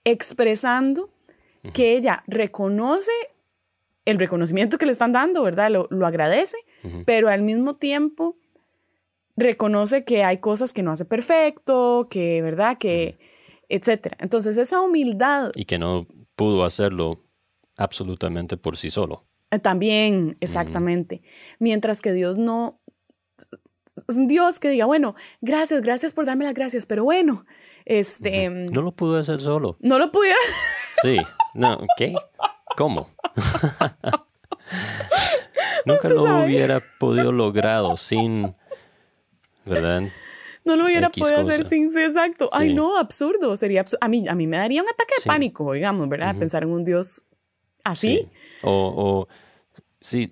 expresando 0.03 1.13
que 1.71 1.95
ella 1.95 2.23
reconoce 2.25 3.11
el 4.03 4.17
reconocimiento 4.17 4.79
que 4.79 4.87
le 4.87 4.91
están 4.91 5.11
dando, 5.11 5.43
¿verdad? 5.43 5.69
Lo, 5.69 5.85
lo 5.91 6.07
agradece, 6.07 6.57
pero 7.05 7.29
al 7.29 7.43
mismo 7.43 7.75
tiempo 7.75 8.35
reconoce 9.37 10.03
que 10.05 10.23
hay 10.23 10.39
cosas 10.39 10.73
que 10.73 10.81
no 10.81 10.89
hace 10.89 11.05
perfecto, 11.05 12.07
que, 12.09 12.41
¿verdad? 12.41 12.79
Que, 12.79 13.19
etcétera. 13.67 14.17
Entonces, 14.21 14.57
esa 14.57 14.81
humildad 14.81 15.51
Y 15.53 15.65
que 15.65 15.77
no 15.77 16.07
pudo 16.35 16.63
hacerlo 16.63 17.28
absolutamente 17.79 18.57
por 18.57 18.77
sí 18.77 18.89
solo. 18.89 19.25
Eh, 19.51 19.59
También, 19.59 20.37
exactamente. 20.41 21.21
Mientras 21.57 22.01
que 22.01 22.11
Dios 22.13 22.37
no, 22.37 22.79
Dios 24.07 24.59
que 24.59 24.69
diga, 24.69 24.85
bueno, 24.85 25.15
gracias, 25.41 25.81
gracias 25.81 26.13
por 26.13 26.25
darme 26.25 26.45
las 26.45 26.53
gracias, 26.53 26.85
pero 26.85 27.03
bueno, 27.03 27.45
este, 27.85 28.49
mm, 28.49 28.67
No 28.67 28.81
lo 28.81 28.91
pudo 28.91 29.17
hacer 29.17 29.39
solo. 29.39 29.77
no 29.79 29.97
lo 29.99 30.11
pudiera, 30.11 30.37
Sí. 31.01 31.17
No, 31.53 31.79
¿qué? 31.97 32.13
¿Cómo? 32.77 33.09
Nunca 35.85 36.09
lo 36.09 36.23
sabe. 36.23 36.45
hubiera 36.45 36.83
podido 36.99 37.31
logrado 37.31 37.95
sin, 37.97 38.55
¿verdad? 39.65 40.03
no 40.65 40.75
lo 40.75 40.85
hubiera 40.85 41.07
X 41.07 41.23
podido 41.23 41.39
hacer 41.39 41.65
sin, 41.65 41.89
sí, 41.89 41.99
exacto. 41.99 42.49
Ay, 42.51 42.73
no, 42.73 42.97
absurdo, 42.97 43.57
sería 43.57 43.81
absurdo. 43.81 43.99
A 44.01 44.09
mí, 44.09 44.27
a 44.27 44.35
mí 44.35 44.45
me 44.45 44.57
daría 44.57 44.83
un 44.83 44.89
ataque 44.89 45.13
de 45.17 45.25
pánico, 45.25 45.71
digamos, 45.73 46.07
¿verdad? 46.09 46.35
Pensar 46.37 46.63
en 46.63 46.69
un 46.69 46.83
Dios 46.83 47.25
así. 47.83 48.17
Sí. 48.17 48.27
O, 48.63 48.71
o 48.71 49.27
sí, 50.01 50.31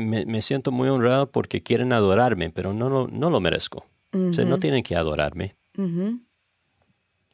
me, 0.00 0.24
me 0.26 0.42
siento 0.42 0.70
muy 0.72 0.88
honrado 0.88 1.30
porque 1.30 1.62
quieren 1.62 1.92
adorarme, 1.92 2.50
pero 2.50 2.72
no 2.72 2.88
lo, 2.90 3.06
no 3.08 3.30
lo 3.30 3.40
merezco. 3.40 3.86
O 4.12 4.32
sea, 4.32 4.44
no 4.44 4.58
tienen 4.58 4.82
que 4.82 4.94
adorarme. 4.96 5.56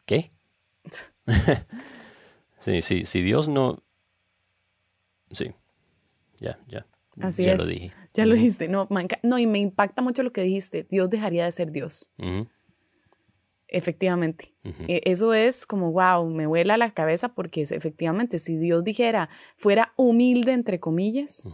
¿Qué? 0.07 0.31
sí, 2.61 2.83
sí, 2.83 3.05
si 3.05 3.23
Dios 3.23 3.49
no... 3.49 3.83
Sí, 5.31 5.53
ya, 6.41 6.59
ya. 6.67 6.87
Así 7.21 7.45
ya 7.45 7.53
es. 7.53 7.59
lo 7.59 7.67
dije. 7.67 7.93
Ya 8.15 8.27
lo 8.27 8.35
dijiste, 8.35 8.67
no, 8.67 8.87
me 8.91 9.03
enca- 9.07 9.21
no, 9.23 9.39
y 9.39 9.47
me 9.47 9.59
impacta 9.59 10.03
mucho 10.03 10.23
lo 10.25 10.33
que 10.33 10.43
dijiste, 10.43 10.85
Dios 10.89 11.09
dejaría 11.11 11.45
de 11.45 11.53
ser 11.53 11.71
Dios. 11.71 12.11
Efectivamente. 13.73 14.55
E- 14.89 15.03
Eso 15.05 15.33
es 15.35 15.65
como, 15.67 15.93
wow, 15.93 16.29
me 16.29 16.47
vuela 16.47 16.77
la 16.77 16.91
cabeza 16.91 17.31
porque 17.35 17.63
es- 17.63 17.73
efectivamente, 17.73 18.39
si 18.39 18.57
Dios 18.57 18.85
dijera, 18.85 19.29
fuera 19.57 19.93
humilde, 19.97 20.53
entre 20.53 20.81
comillas, 20.81 21.47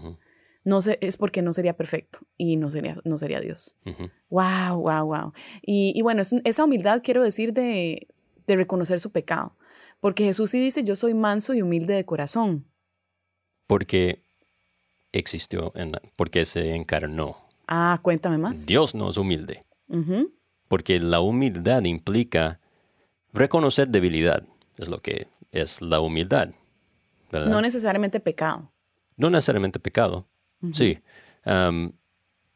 no 0.65 0.81
sé, 0.81 0.99
es 1.01 1.17
porque 1.17 1.43
no 1.43 1.53
sería 1.53 1.77
perfecto 1.77 2.21
y 2.37 2.57
no 2.57 2.71
sería, 2.71 2.95
no 3.05 3.19
sería 3.19 3.41
Dios. 3.41 3.77
Wow, 4.31 4.81
wow, 4.81 5.05
wow. 5.07 5.33
Y, 5.63 5.93
y 5.95 6.03
bueno, 6.03 6.23
es- 6.23 6.35
esa 6.45 6.65
humildad 6.65 7.03
quiero 7.05 7.23
decir 7.23 7.53
de, 7.53 8.09
de 8.47 8.57
reconocer 8.57 8.99
su 8.99 9.11
pecado. 9.13 9.57
Porque 10.01 10.25
Jesús 10.25 10.51
sí 10.51 10.61
dice, 10.61 10.83
yo 10.85 10.95
soy 10.97 11.15
manso 11.15 11.55
y 11.55 11.63
humilde 11.63 11.95
de 11.95 12.05
corazón. 12.05 12.67
Porque 13.67 14.23
existió, 15.13 15.73
en 15.77 15.93
la- 15.93 16.03
porque 16.17 16.45
se 16.45 16.75
encarnó. 16.75 17.37
Ah, 17.67 17.99
cuéntame 18.03 18.39
más. 18.39 18.67
Dios 18.67 18.95
no 18.95 19.11
es 19.11 19.17
humilde, 19.17 19.63
porque 20.69 20.99
la 20.99 21.21
humildad 21.21 21.85
implica 21.85 22.61
reconocer 23.33 23.89
debilidad, 23.89 24.45
es 24.77 24.89
lo 24.89 25.01
que 25.01 25.29
es 25.53 25.81
la 25.83 26.01
humildad, 26.01 26.51
¿verdad? 27.31 27.51
No 27.51 27.61
necesariamente 27.61 28.21
pecado. 28.21 28.71
No 29.17 29.31
necesariamente 29.31 29.79
pecado, 29.79 30.27
sí. 30.73 30.99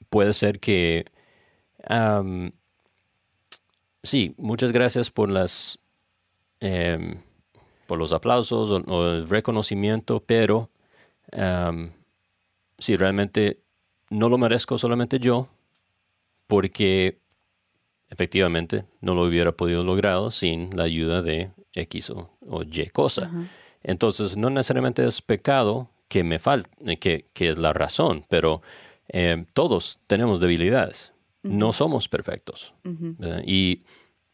Puede 0.09 0.33
ser 0.33 0.59
que, 0.59 1.07
sí, 4.03 4.35
muchas 4.37 4.73
gracias 4.73 5.11
por 5.11 5.31
las, 5.31 5.79
em, 6.59 7.23
por 7.87 7.99
los 7.99 8.13
aplausos 8.13 8.71
o, 8.71 8.77
o 8.77 9.07
el 9.13 9.29
reconocimiento, 9.29 10.21
pero 10.21 10.69
am, 11.33 11.93
sí, 12.79 12.97
realmente 12.97 13.61
no 14.11 14.29
lo 14.29 14.39
merezco 14.39 14.79
solamente 14.79 15.19
yo, 15.21 15.49
porque 16.47 17.21
efectivamente 18.11 18.85
no 19.01 19.15
lo 19.15 19.23
hubiera 19.23 19.53
podido 19.53 19.83
lograr 19.85 20.31
sin 20.33 20.71
la 20.77 20.85
ayuda 20.85 21.23
de 21.23 21.51
X 21.73 22.11
o, 22.11 22.37
o 22.47 22.63
Y 22.63 22.87
cosa. 22.91 23.31
Entonces, 23.83 24.37
no 24.37 24.51
necesariamente 24.51 25.07
es 25.07 25.23
pecado 25.23 25.89
que 26.09 26.23
me 26.25 26.39
falta, 26.39 26.69
que, 27.01 27.31
que 27.33 27.49
es 27.51 27.57
la 27.57 27.73
razón, 27.73 28.25
pero 28.29 28.61
eh, 29.09 29.47
todos 29.55 30.01
tenemos 30.07 30.41
debilidades. 30.41 31.13
No 31.43 31.73
somos 31.73 32.09
perfectos. 32.09 32.75
Y 33.47 33.85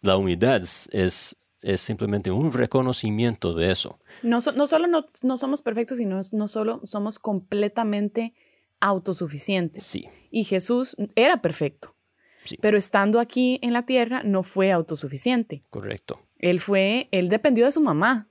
la 0.01 0.17
humildad 0.17 0.57
es, 0.63 0.89
es, 0.93 1.37
es 1.61 1.81
simplemente 1.81 2.31
un 2.31 2.53
reconocimiento 2.53 3.55
de 3.55 3.71
eso. 3.71 3.99
No, 4.23 4.41
so- 4.41 4.53
no 4.53 4.67
solo 4.67 4.87
no, 4.89 5.07
no 5.23 5.37
somos 5.37 5.63
perfectos, 5.63 5.99
sino 5.99 6.21
no 6.33 6.49
solo 6.49 6.81
somos 6.85 7.19
completamente 7.19 8.35
autosuficientes. 8.81 9.85
Sí, 9.85 10.09
Y 10.31 10.45
Jesús 10.45 10.97
era 11.17 11.41
perfecto, 11.43 11.95
Sí. 12.47 12.57
pero 12.61 12.79
estando 12.79 13.21
aquí 13.21 13.59
en 13.63 13.73
la 13.73 13.85
tierra 13.85 14.23
no 14.25 14.43
fue 14.43 14.73
autosuficiente. 14.73 15.63
correcto. 15.71 16.21
Él 16.39 16.61
fue, 16.61 17.09
él 17.13 17.29
dependió 17.29 17.65
de 17.65 17.73
su 17.73 17.81
mamá 17.81 18.29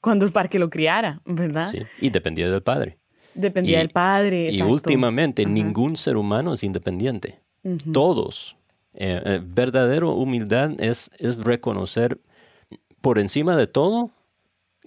cuando 0.00 0.28
para 0.30 0.48
que 0.48 0.58
lo 0.58 0.70
criara, 0.70 1.20
¿verdad? 1.26 1.68
sí. 1.68 1.80
Y 2.00 2.10
dependía 2.10 2.50
del 2.50 2.62
Padre. 2.62 2.98
Dependía 3.34 3.76
Y- 3.76 3.80
del 3.80 3.90
padre. 3.90 4.50
Y 4.50 4.60
últimamente, 4.62 5.46
ningún 5.46 5.96
ser 5.96 6.16
humano 6.16 6.52
es 6.54 6.64
independiente. 6.64 7.40
Todos. 7.92 8.56
Eh, 8.94 9.20
eh, 9.24 9.40
verdadero 9.44 10.12
humildad 10.14 10.72
es, 10.80 11.10
es 11.18 11.36
reconocer 11.44 12.20
por 13.00 13.18
encima 13.20 13.56
de 13.56 13.66
todo 13.68 14.10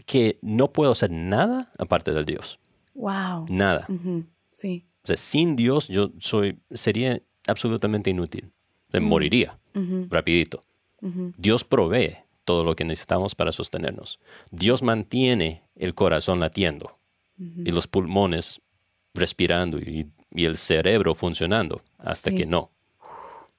que 0.06 0.40
no 0.42 0.74
puedo 0.74 0.92
hacer 0.92 1.10
nada 1.12 1.72
aparte 1.80 2.12
del 2.14 2.26
Dios. 2.26 2.60
Wow. 2.96 3.46
Nada. 3.50 3.88
Sí. 4.52 4.86
O 5.04 5.08
sea, 5.08 5.18
sin 5.18 5.56
Dios 5.56 5.88
yo 5.88 6.12
soy, 6.20 6.60
sería 6.72 7.22
absolutamente 7.48 8.10
inútil. 8.10 8.52
Moriría 9.00 9.58
rapidito. 10.10 10.62
Dios 11.38 11.64
provee 11.64 12.18
todo 12.46 12.64
lo 12.64 12.76
que 12.76 12.84
necesitamos 12.86 13.36
para 13.36 13.52
sostenernos. 13.52 14.20
Dios 14.52 14.82
mantiene 14.84 15.64
el 15.76 15.94
corazón 15.96 16.40
latiendo 16.40 16.98
y 17.38 17.72
los 17.72 17.88
pulmones 17.88 18.62
respirando 19.14 19.80
y, 19.80 20.08
y 20.32 20.46
el 20.46 20.58
cerebro 20.58 21.14
funcionando 21.16 21.82
hasta 21.98 22.30
Sí. 22.32 22.38
que 22.38 22.46
no. 22.46 22.72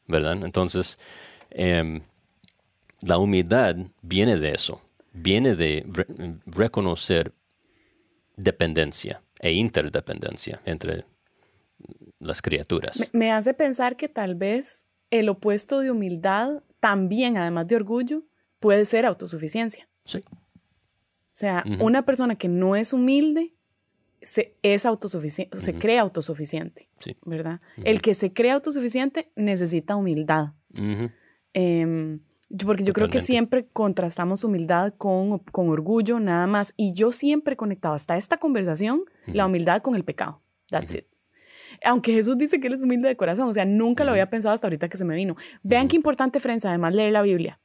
¿Verdad? 0.07 0.43
Entonces, 0.45 0.99
Em, 1.57 2.03
la 3.01 3.17
humildad 3.19 3.77
viene 4.03 4.37
de 4.37 4.53
eso, 4.55 4.83
viene 5.13 5.55
de 5.55 5.85
re- 5.87 6.07
reconocer 6.47 7.33
dependencia 8.37 9.23
e 9.41 9.53
interdependencia 9.53 10.61
entre 10.65 11.05
las 12.19 12.43
criaturas. 12.43 12.99
Me, 12.99 13.09
me 13.27 13.33
hace 13.33 13.55
pensar 13.55 13.97
que 13.97 14.09
tal 14.09 14.35
vez 14.35 14.89
el 15.19 15.29
opuesto 15.29 15.81
de 15.81 15.91
humildad 15.91 16.63
también, 16.81 17.37
además 17.37 17.67
de 17.69 17.77
orgullo, 17.77 18.23
puede 18.59 18.85
ser 18.85 19.07
autosuficiencia. 19.07 19.89
Sí, 20.05 20.19
O 20.29 20.37
sea, 21.31 21.65
una 21.81 22.05
persona 22.05 22.35
que 22.37 22.49
no 22.49 22.77
es 22.77 22.93
humilde 22.93 23.55
se, 24.21 24.57
es 24.63 24.87
autosuficiente, 24.87 25.59
se 25.61 25.75
cree 25.75 25.99
autosuficiente, 25.99 26.89
sí. 26.99 27.17
¿verdad? 27.27 27.61
El 27.85 28.01
que 28.01 28.15
se 28.15 28.33
cree 28.33 28.53
autosuficiente 28.53 29.31
necesita 29.37 29.97
humildad. 29.97 30.53
Em, 31.53 32.21
yo- 32.51 32.67
porque 32.67 32.85
yo 32.85 32.93
creo 32.93 33.09
que 33.09 33.21
siempre 33.21 33.67
contrastamos 33.73 34.45
humildad 34.45 34.95
con, 34.97 35.39
con 35.39 35.69
orgullo, 35.69 36.21
nada 36.21 36.47
más. 36.47 36.73
Y 36.77 36.93
yo 36.93 37.13
siempre 37.13 37.55
he 37.55 37.57
conectado 37.57 37.95
hasta 37.95 38.17
esta 38.17 38.39
conversación 38.39 39.05
la 39.27 39.47
humildad 39.47 39.83
con 39.83 39.95
el 39.95 40.05
pecado. 40.05 40.41
That's 40.71 40.95
it. 40.95 41.07
Aunque 41.85 42.13
Jesús 42.13 42.39
dice 42.39 42.61
que 42.61 42.69
él 42.69 42.75
es 42.75 42.83
humilde 42.83 43.09
de 43.09 43.17
corazón, 43.17 43.49
o 43.49 43.53
sea, 43.53 43.65
nunca 43.65 44.05
lo 44.05 44.11
había 44.11 44.31
pensado 44.31 44.55
hasta 44.55 44.67
ahorita 44.67 44.89
que 44.89 44.97
se 44.97 45.05
me 45.05 45.15
vino. 45.15 45.37
Vean 45.63 45.89
qué 45.89 45.97
importante, 45.97 46.41
Frenza, 46.41 46.69
además 46.69 46.95
leer 46.95 47.13
la 47.13 47.23
Biblia, 47.23 47.61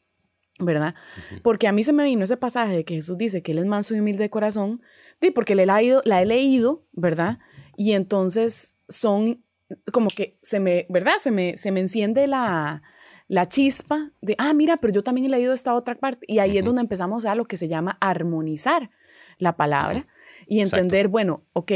¿verdad? 0.60 0.96
Porque 1.42 1.68
a 1.68 1.72
mí 1.72 1.84
se 1.84 1.94
me 1.94 2.04
vino 2.04 2.24
ese 2.24 2.38
pasaje 2.38 2.76
de 2.76 2.86
que 2.86 2.96
Jesús 2.96 3.18
dice 3.18 3.42
que 3.42 3.54
él 3.54 3.60
es 3.60 3.66
manso 3.66 3.96
y 3.96 4.00
humilde 4.00 4.24
de 4.24 4.30
corazón, 4.30 4.82
di, 5.22 5.32
porque 5.32 5.56
le 5.56 5.66
la, 5.66 5.80
la 6.06 6.22
he 6.22 6.26
leído, 6.26 6.86
¿verdad? 6.92 7.40
Y 7.78 7.94
entonces 7.94 8.76
son 8.88 9.44
como 9.92 10.10
que 10.10 10.38
se 10.42 10.60
me, 10.60 10.86
¿verdad? 10.90 11.14
Se 11.20 11.32
me, 11.32 11.56
se 11.58 11.72
me 11.72 11.80
enciende 11.80 12.28
la, 12.28 12.82
la 13.28 13.48
chispa 13.48 14.12
de, 14.22 14.36
ah, 14.38 14.54
mira, 14.54 14.78
pero 14.78 14.94
yo 14.94 15.04
también 15.04 15.28
he 15.28 15.30
leído 15.30 15.54
esta 15.54 15.74
otra 15.74 15.96
parte. 15.96 16.26
Y 16.28 16.40
ahí 16.40 16.58
es 16.58 16.64
donde 16.64 16.82
empezamos 16.82 17.26
a 17.26 17.36
lo 17.36 17.46
que 17.46 17.58
se 17.58 17.68
llama 17.68 17.98
armonizar 18.02 18.90
la 19.38 19.56
palabra 19.56 20.08
y 20.48 20.60
Exacto. 20.60 20.78
entender, 20.78 21.08
bueno, 21.08 21.46
ok, 21.54 21.72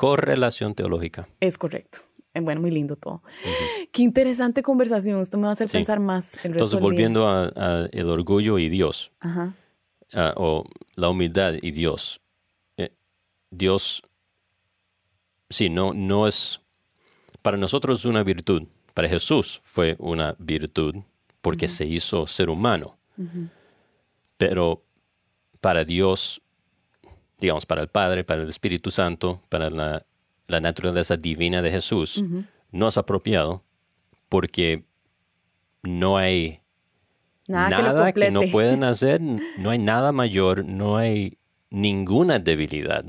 Correlación 0.00 0.74
teológica. 0.74 1.28
es 1.40 1.58
correcto. 1.58 1.98
Eh, 2.34 2.40
Bueno, 2.40 2.60
muy 2.60 2.70
lindo 2.70 2.94
todo. 2.96 3.22
Qué 3.92 4.02
interesante 4.02 4.62
conversación. 4.62 5.20
Esto 5.20 5.36
me 5.36 5.44
va 5.44 5.48
a 5.50 5.52
hacer 5.52 5.68
Sí. 5.68 5.78
pensar 5.78 5.98
más 6.00 6.36
el 6.44 6.52
resto 6.52 6.64
Entonces, 6.64 6.72
del 6.72 6.80
día. 6.80 6.88
volviendo 6.88 7.28
a, 7.28 7.46
a 7.56 7.88
el 7.92 8.08
orgullo 8.08 8.58
y 8.58 8.68
Dios, 8.68 9.12
Ajá. 9.20 9.54
o 10.36 10.64
la 10.94 11.08
humildad 11.08 11.54
y 11.60 11.72
Dios. 11.72 12.20
eh, 12.76 12.90
Dios, 13.50 14.02
sí, 15.48 15.68
no, 15.70 15.92
no 15.92 16.26
es, 16.28 16.60
para 17.42 17.56
nosotros 17.56 17.98
es 18.00 18.04
una 18.04 18.22
virtud. 18.22 18.62
Para 18.94 19.08
Jesús 19.08 19.60
fue 19.64 19.96
una 19.98 20.34
virtud 20.38 20.94
porque 21.42 21.66
se 21.68 21.84
hizo 21.86 22.26
ser 22.26 22.48
humano. 22.50 22.96
Pero 24.36 24.82
para 25.60 25.84
Dios, 25.84 26.42
digamos, 27.40 27.66
para 27.66 27.82
el 27.82 27.88
Padre, 27.88 28.24
para 28.24 28.42
el 28.42 28.48
Espíritu 28.48 28.90
Santo, 28.90 29.42
para 29.48 29.70
la, 29.70 30.04
la 30.46 30.60
naturaleza 30.60 31.16
divina 31.16 31.62
de 31.62 31.70
Jesús, 31.70 32.22
no 32.70 32.88
es 32.88 32.98
apropiado 32.98 33.62
porque 34.28 34.84
no 35.82 36.18
hay 36.18 36.60
Nada, 37.46 37.76
que 37.76 37.82
lo 37.82 37.88
nada 37.88 38.12
que, 38.12 38.30
no 38.30 38.42
pueden 38.52 38.84
hacer, 38.84 39.20
no 39.20 39.70
hay 39.70 39.78
nada 39.78 40.12
mayor, 40.12 40.64
no 40.64 40.96
hay 40.96 41.38
ninguna 41.70 42.38
debilidad. 42.38 43.04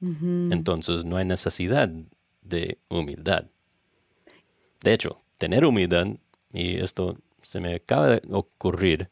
Entonces 0.00 1.04
no 1.04 1.16
hay 1.16 1.24
necesidad 1.24 1.88
de 2.42 2.78
humildad. 2.88 3.44
De 4.82 4.92
hecho, 4.92 5.22
tener 5.38 5.64
humildad, 5.64 6.08
y 6.52 6.80
esto 6.80 7.16
se 7.40 7.60
me 7.60 7.76
acaba 7.76 8.08
de 8.08 8.22
ocurrir, 8.30 9.10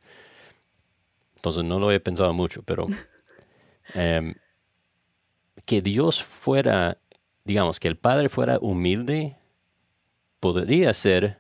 entonces 1.37 1.65
no 1.65 1.79
lo 1.79 1.93
he 1.93 2.01
pensado 2.01 2.33
mucho, 2.33 2.63
pero 2.65 2.87
em, 3.95 4.35
que 5.71 5.83
Dios 5.83 6.21
fuera, 6.25 6.99
digamos, 7.45 7.79
que 7.79 7.87
el 7.87 7.97
Padre 7.97 8.29
fuera 8.29 8.59
humilde, 8.61 9.37
podría 10.41 10.93
ser 10.93 11.39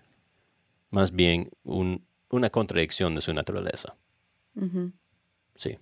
más 0.90 1.10
bien 1.10 1.50
un- 1.64 2.06
una 2.30 2.48
contradicción 2.48 3.16
de 3.16 3.22
su 3.22 3.34
naturaleza. 3.34 3.96
Sí. 5.56 5.78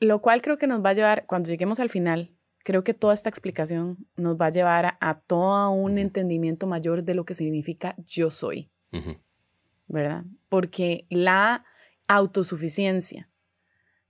Lo 0.00 0.20
cual 0.20 0.42
creo 0.42 0.58
que 0.58 0.66
nos 0.66 0.84
va 0.84 0.90
a 0.90 0.94
llevar, 0.94 1.26
cuando 1.26 1.48
lleguemos 1.48 1.78
al 1.78 1.90
final, 1.90 2.32
creo 2.64 2.82
que 2.82 2.92
toda 2.94 3.14
esta 3.14 3.28
explicación 3.28 4.06
nos 4.16 4.36
va 4.36 4.46
a 4.46 4.50
llevar 4.50 4.84
a, 4.86 4.98
a 5.00 5.14
todo 5.20 5.70
un 5.70 5.98
entendimiento 5.98 6.66
mayor 6.66 7.04
de 7.04 7.14
lo 7.14 7.24
que 7.24 7.34
significa 7.34 7.94
yo 8.04 8.32
soy. 8.32 8.68
¿verdad? 9.86 10.24
Porque 10.48 11.06
la 11.08 11.64
autosuficiencia 12.08 13.30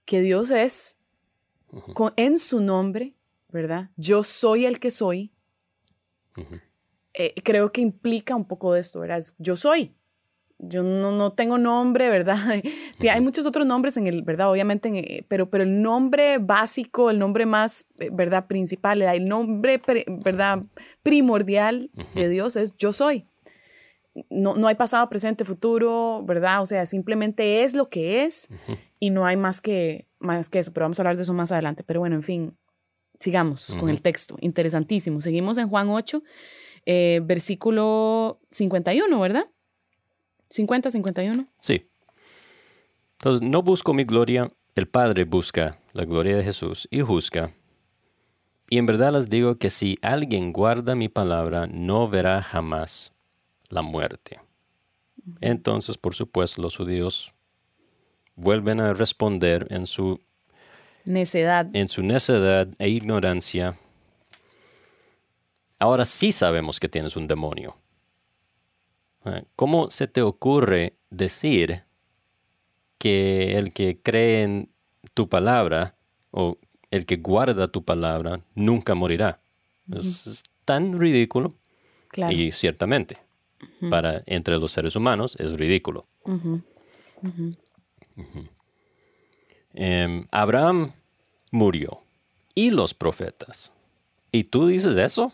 que 0.06 0.22
Dios 0.22 0.50
es 0.50 0.97
con- 1.94 2.12
en 2.16 2.38
su 2.38 2.60
nombre, 2.60 3.14
¿verdad? 3.50 3.90
Yo 3.96 4.22
soy 4.22 4.64
el 4.66 4.78
que 4.80 4.90
soy. 4.90 5.32
eh, 7.14 7.34
creo 7.42 7.72
que 7.72 7.80
implica 7.80 8.36
un 8.36 8.44
poco 8.46 8.72
de 8.74 8.80
esto, 8.80 9.00
¿verdad? 9.00 9.18
Es 9.18 9.34
yo 9.38 9.56
soy. 9.56 9.94
Yo 10.60 10.82
no, 10.82 11.12
no 11.12 11.32
tengo 11.34 11.56
nombre, 11.56 12.08
¿verdad? 12.08 12.36
Hay 13.12 13.20
muchos 13.20 13.46
otros 13.46 13.64
nombres 13.66 13.96
en 13.96 14.06
el, 14.08 14.22
¿verdad? 14.22 14.50
Obviamente, 14.50 14.88
en, 14.88 14.96
eh, 14.96 15.24
pero, 15.28 15.50
pero 15.50 15.62
el 15.64 15.82
nombre 15.82 16.38
básico, 16.38 17.10
el 17.10 17.18
nombre 17.20 17.46
más, 17.46 17.86
eh, 18.00 18.10
¿verdad? 18.12 18.46
Principal, 18.48 19.02
el 19.02 19.24
nombre, 19.24 19.78
pre- 19.78 20.04
¿verdad? 20.08 20.60
Primordial 21.02 21.90
de 22.14 22.28
Dios 22.28 22.56
es 22.56 22.76
yo 22.76 22.92
soy. 22.92 23.24
No, 24.30 24.56
no 24.56 24.66
hay 24.66 24.74
pasado, 24.74 25.08
presente, 25.08 25.44
futuro, 25.44 26.24
¿verdad? 26.26 26.60
O 26.60 26.66
sea, 26.66 26.86
simplemente 26.86 27.62
es 27.62 27.74
lo 27.74 27.88
que 27.88 28.24
es 28.24 28.48
y 28.98 29.10
no 29.10 29.26
hay 29.26 29.36
más 29.36 29.60
que, 29.60 30.07
más 30.20 30.50
que 30.50 30.58
eso, 30.58 30.72
pero 30.72 30.84
vamos 30.84 30.98
a 30.98 31.02
hablar 31.02 31.16
de 31.16 31.22
eso 31.22 31.32
más 31.32 31.52
adelante. 31.52 31.84
Pero 31.84 32.00
bueno, 32.00 32.16
en 32.16 32.22
fin, 32.22 32.56
sigamos 33.18 33.74
con 33.78 33.88
el 33.88 34.00
texto. 34.00 34.36
Interesantísimo. 34.40 35.20
Seguimos 35.20 35.58
en 35.58 35.68
Juan 35.68 35.88
8, 35.88 36.22
eh, 36.86 37.20
versículo 37.24 38.40
51, 38.50 39.20
¿verdad? 39.20 39.46
50, 40.50 40.90
51. 40.90 41.44
Sí. 41.60 41.90
Entonces, 43.12 43.46
no 43.46 43.62
busco 43.62 43.92
mi 43.92 44.04
gloria, 44.04 44.50
el 44.74 44.88
Padre 44.88 45.24
busca 45.24 45.80
la 45.92 46.04
gloria 46.04 46.36
de 46.36 46.44
Jesús 46.44 46.86
y 46.90 47.00
juzga. 47.00 47.52
Y 48.70 48.78
en 48.78 48.86
verdad 48.86 49.12
les 49.12 49.28
digo 49.28 49.56
que 49.56 49.70
si 49.70 49.96
alguien 50.02 50.52
guarda 50.52 50.94
mi 50.94 51.08
palabra, 51.08 51.66
no 51.66 52.08
verá 52.08 52.42
jamás 52.42 53.12
la 53.70 53.82
muerte. 53.82 54.40
Entonces, 55.40 55.98
por 55.98 56.14
supuesto, 56.14 56.62
los 56.62 56.76
judíos 56.76 57.34
vuelven 58.38 58.80
a 58.80 58.94
responder 58.94 59.66
en 59.70 59.86
su, 59.86 60.20
Necedad. 61.04 61.68
en 61.74 61.88
su 61.88 62.02
necedad 62.02 62.68
e 62.78 62.88
ignorancia. 62.88 63.78
Ahora 65.78 66.04
sí 66.04 66.32
sabemos 66.32 66.80
que 66.80 66.88
tienes 66.88 67.16
un 67.16 67.26
demonio. 67.26 67.76
Ah, 69.24 69.42
¿Cómo 69.56 69.90
se 69.90 70.06
te 70.06 70.22
ocurre 70.22 70.94
decir 71.10 71.84
que 72.98 73.56
el 73.58 73.72
que 73.72 73.98
cree 74.02 74.42
en 74.42 74.70
tu 75.14 75.28
palabra 75.28 75.94
o 76.30 76.58
el 76.90 77.06
que 77.06 77.16
guarda 77.16 77.66
tu 77.68 77.84
palabra 77.84 78.40
nunca 78.54 78.94
morirá? 78.94 79.40
es, 79.92 80.26
es 80.26 80.42
tan 80.64 80.98
ridículo 80.98 81.54
Claro. 82.10 82.32
y 82.34 82.52
ciertamente 82.52 83.18
para 83.90 84.22
entre 84.26 84.56
los 84.58 84.72
seres 84.72 84.96
humanos 84.96 85.36
es 85.38 85.52
ridículo. 85.58 86.06
Em, 89.74 90.26
Abraham 90.30 90.92
murió 91.50 92.02
y 92.54 92.70
los 92.70 92.94
profetas. 92.94 93.72
¿Y 94.32 94.44
tú 94.44 94.66
dices 94.66 94.98
eso? 94.98 95.32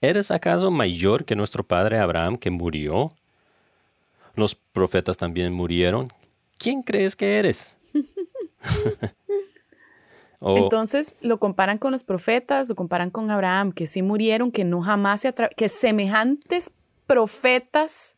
¿Eres 0.00 0.30
acaso 0.30 0.70
mayor 0.70 1.24
que 1.24 1.36
nuestro 1.36 1.64
padre 1.64 1.98
Abraham 1.98 2.36
que 2.36 2.50
murió? 2.50 3.14
Los 4.34 4.54
profetas 4.54 5.16
también 5.16 5.52
murieron. 5.52 6.12
¿Quién 6.58 6.82
crees 6.82 7.16
que 7.16 7.38
eres? 7.38 7.76
Entonces 10.40 11.18
lo 11.20 11.38
comparan 11.38 11.78
con 11.78 11.92
los 11.92 12.02
profetas, 12.02 12.68
lo 12.68 12.74
comparan 12.74 13.10
con 13.10 13.30
Abraham, 13.30 13.72
que 13.72 13.86
sí 13.86 14.02
murieron, 14.02 14.50
que 14.50 14.64
no 14.64 14.82
jamás 14.82 15.20
se 15.20 15.32
que 15.56 15.68
semejantes 15.68 16.72
profetas 17.06 18.16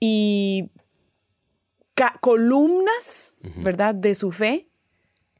y 0.00 0.70
columnas, 2.20 3.36
¿verdad? 3.56 3.94
De 3.94 4.14
su 4.14 4.30
fe, 4.32 4.68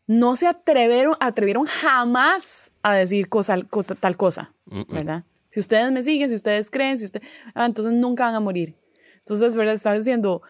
no 0.06 0.36
se 0.36 0.46
atrevieron, 0.46 1.14
atrevieron 1.20 1.64
jamás 1.66 2.72
a 2.82 2.94
decir 2.94 3.28
cosa, 3.28 3.60
cosa- 3.62 3.94
tal 3.94 4.16
cosa, 4.16 4.54
¿verdad? 4.88 5.24
Si 5.48 5.60
ustedes 5.60 5.90
me 5.92 6.02
siguen, 6.02 6.28
si 6.28 6.34
ustedes 6.34 6.70
creen, 6.70 6.98
si 6.98 7.04
ustedes, 7.06 7.28
entonces 7.54 7.92
nunca 7.94 8.24
van 8.26 8.34
a 8.34 8.40
morir. 8.40 8.76
Entonces, 9.18 9.54
¿verdad? 9.54 9.74
Está 9.74 9.92
diciendo, 9.94 10.42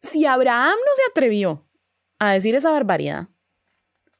si 0.00 0.24
Abraham 0.26 0.74
no 0.78 0.92
se 0.96 1.02
atrevió 1.10 1.64
a 2.18 2.32
decir 2.32 2.54
esa 2.54 2.70
barbaridad, 2.70 3.28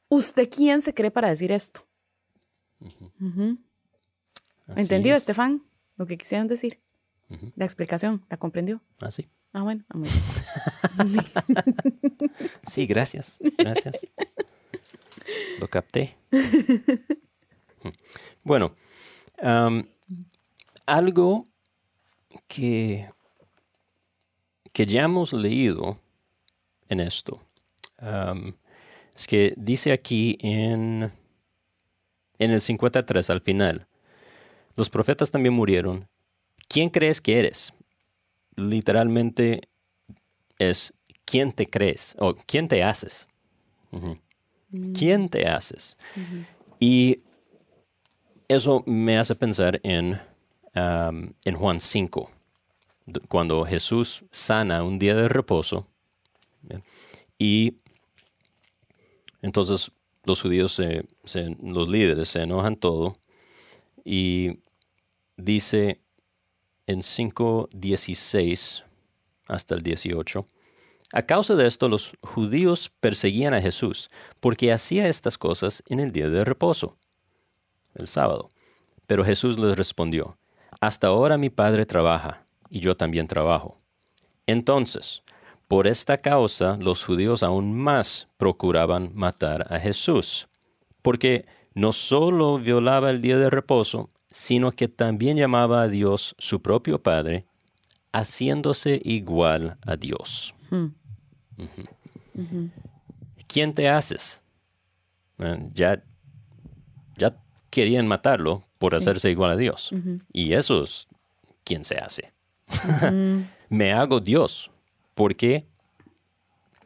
¿usted 0.09 0.49
quién 0.51 0.81
se 0.81 0.93
cree 0.95 1.11
para 1.11 1.29
decir 1.29 1.53
esto? 1.53 1.87
así 4.67 4.81
¿Entendió, 4.83 5.15
es. 5.15 5.21
Estefan? 5.21 5.63
Lo 5.97 6.07
que 6.07 6.17
quisieron 6.19 6.49
decir. 6.49 6.81
La 7.57 7.65
explicación, 7.65 8.25
¿la 8.29 8.37
comprendió? 8.37 8.81
Ah, 9.01 9.11
sí. 9.11 9.29
Ah, 9.55 9.63
bueno, 9.63 9.83
ah. 9.89 10.03
Sí, 12.63 12.87
gracias. 12.87 13.39
Gracias. 13.57 14.07
Lo 15.61 15.69
capté. 15.69 16.17
Bueno, 18.43 18.75
algo 20.87 21.45
que, 22.47 23.11
que 24.73 24.87
ya 24.87 25.05
hemos 25.05 25.33
leído 25.33 25.99
en 26.89 27.01
esto 27.01 27.41
es 29.15 29.27
que 29.27 29.55
dice 29.57 29.93
aquí 29.93 30.37
en, 30.41 31.13
en 32.39 32.51
el 32.51 32.61
53 32.61 33.31
al 33.31 33.41
final, 33.41 33.87
los 34.77 34.91
profetas 34.91 35.31
también 35.31 35.55
murieron. 35.55 36.09
¿Quién 36.69 36.91
crees 36.91 37.21
que 37.21 37.39
eres? 37.39 37.73
Literalmente 38.57 39.63
es 40.59 40.95
¿quién 41.25 41.53
te 41.53 41.69
crees? 41.69 42.17
o 42.19 42.35
¿quién 42.47 42.69
te 42.69 42.83
haces? 42.83 43.29
Ujú. 43.91 44.19
¿Quién 44.97 45.29
te 45.29 45.47
haces? 45.49 45.97
Y 46.81 47.21
eso 48.49 48.83
me 48.87 49.19
hace 49.19 49.35
pensar 49.35 49.81
en, 49.85 50.21
en 50.75 51.55
Juan 51.55 51.81
5, 51.81 52.31
d- 53.07 53.21
cuando 53.29 53.65
Jesús 53.65 54.25
sana 54.33 54.83
un 54.83 54.99
día 54.99 55.15
de 55.15 55.29
reposo. 55.29 55.87
¿bien? 56.63 56.83
Y 57.39 57.77
entonces 59.43 59.91
los 60.25 60.41
judíos, 60.43 60.73
se- 60.73 61.05
se- 61.25 61.57
los 61.63 61.89
líderes, 61.89 62.29
se 62.29 62.43
enojan 62.43 62.77
todo. 62.77 63.17
Y 64.05 64.59
dice 65.37 66.01
en 66.87 67.01
5.16 67.01 68.85
hasta 69.47 69.75
el 69.75 69.83
18. 69.83 70.47
A 71.13 71.23
causa 71.23 71.55
de 71.55 71.67
esto, 71.67 71.89
los 71.89 72.15
judíos 72.23 72.91
perseguían 73.01 73.55
a 73.55 73.61
Jesús, 73.61 74.11
porque 74.41 74.73
hacía 74.73 75.09
estas 75.09 75.39
cosas 75.39 75.83
en 75.89 76.01
el 76.01 76.13
día 76.13 76.29
de 76.29 76.45
reposo, 76.45 76.97
el 77.95 78.09
sábado. 78.09 78.51
Pero 79.07 79.25
Jesús 79.25 79.59
les 79.59 79.77
respondió, 79.77 80.39
Hasta 80.81 81.07
ahora 81.09 81.39
mi 81.39 81.51
Padre 81.51 81.87
trabaja, 81.87 82.47
y 82.69 82.81
yo 82.81 82.97
también 82.97 83.29
trabajo. 83.29 83.77
Entonces, 84.47 85.23
por 85.69 85.87
esta 85.87 86.19
causa, 86.19 86.77
los 86.79 87.05
judíos 87.05 87.43
aún 87.43 87.75
más 87.75 88.27
procuraban 88.37 89.13
matar 89.15 89.73
a 89.73 89.79
Jesús, 89.79 90.49
porque 91.01 91.47
no 91.75 91.93
solo 91.93 92.59
violaba 92.59 93.11
el 93.11 93.21
día 93.21 93.39
de 93.39 93.51
reposo, 93.51 94.09
sino 94.37 94.73
que 94.73 94.89
también 94.89 95.37
llamaba 95.37 95.83
a 95.83 95.89
Dios 95.89 96.35
su 96.41 96.61
propio 96.61 97.01
Padre, 97.01 97.47
haciéndose 98.13 99.01
igual 99.05 99.79
a 99.87 99.95
Dios. 99.97 100.57
Ujú. 100.73 100.93
¿Quién 103.47 103.73
te 103.75 103.89
haces? 103.89 104.43
Eh, 105.39 105.71
Ya, 105.73 106.03
ya 107.17 107.31
querían 107.71 108.09
matarlo 108.09 108.65
por 108.79 108.91
Sí. 108.91 108.99
hacerse 108.99 109.31
igual 109.31 109.53
a 109.53 109.57
Dios. 109.57 109.93
Y 110.33 110.53
eso 110.55 110.83
es 110.83 111.07
quien 111.63 111.85
se 111.85 111.97
hace. 111.99 112.33
Me 113.69 113.93
hago 113.93 114.19
Dios 114.19 114.73
porque 115.15 115.65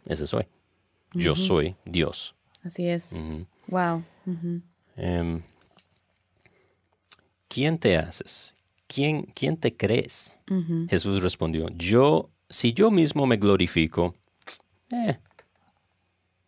ese 0.04 0.26
soy. 0.26 0.46
Yo 1.14 1.34
soy 1.34 1.76
Dios. 1.86 2.34
Así 2.62 2.86
es. 2.88 3.18
Wow. 3.68 4.02
¿Quién 7.48 7.78
te 7.78 7.96
haces? 7.96 8.54
¿Quién, 8.86 9.22
quién 9.34 9.56
te 9.56 9.76
crees? 9.76 10.32
Jesús 10.88 11.22
respondió, 11.22 11.68
yo, 11.74 12.30
si 12.48 12.72
yo 12.72 12.90
mismo 12.90 13.26
me 13.26 13.36
glorifico, 13.36 14.14
eh, 14.90 15.18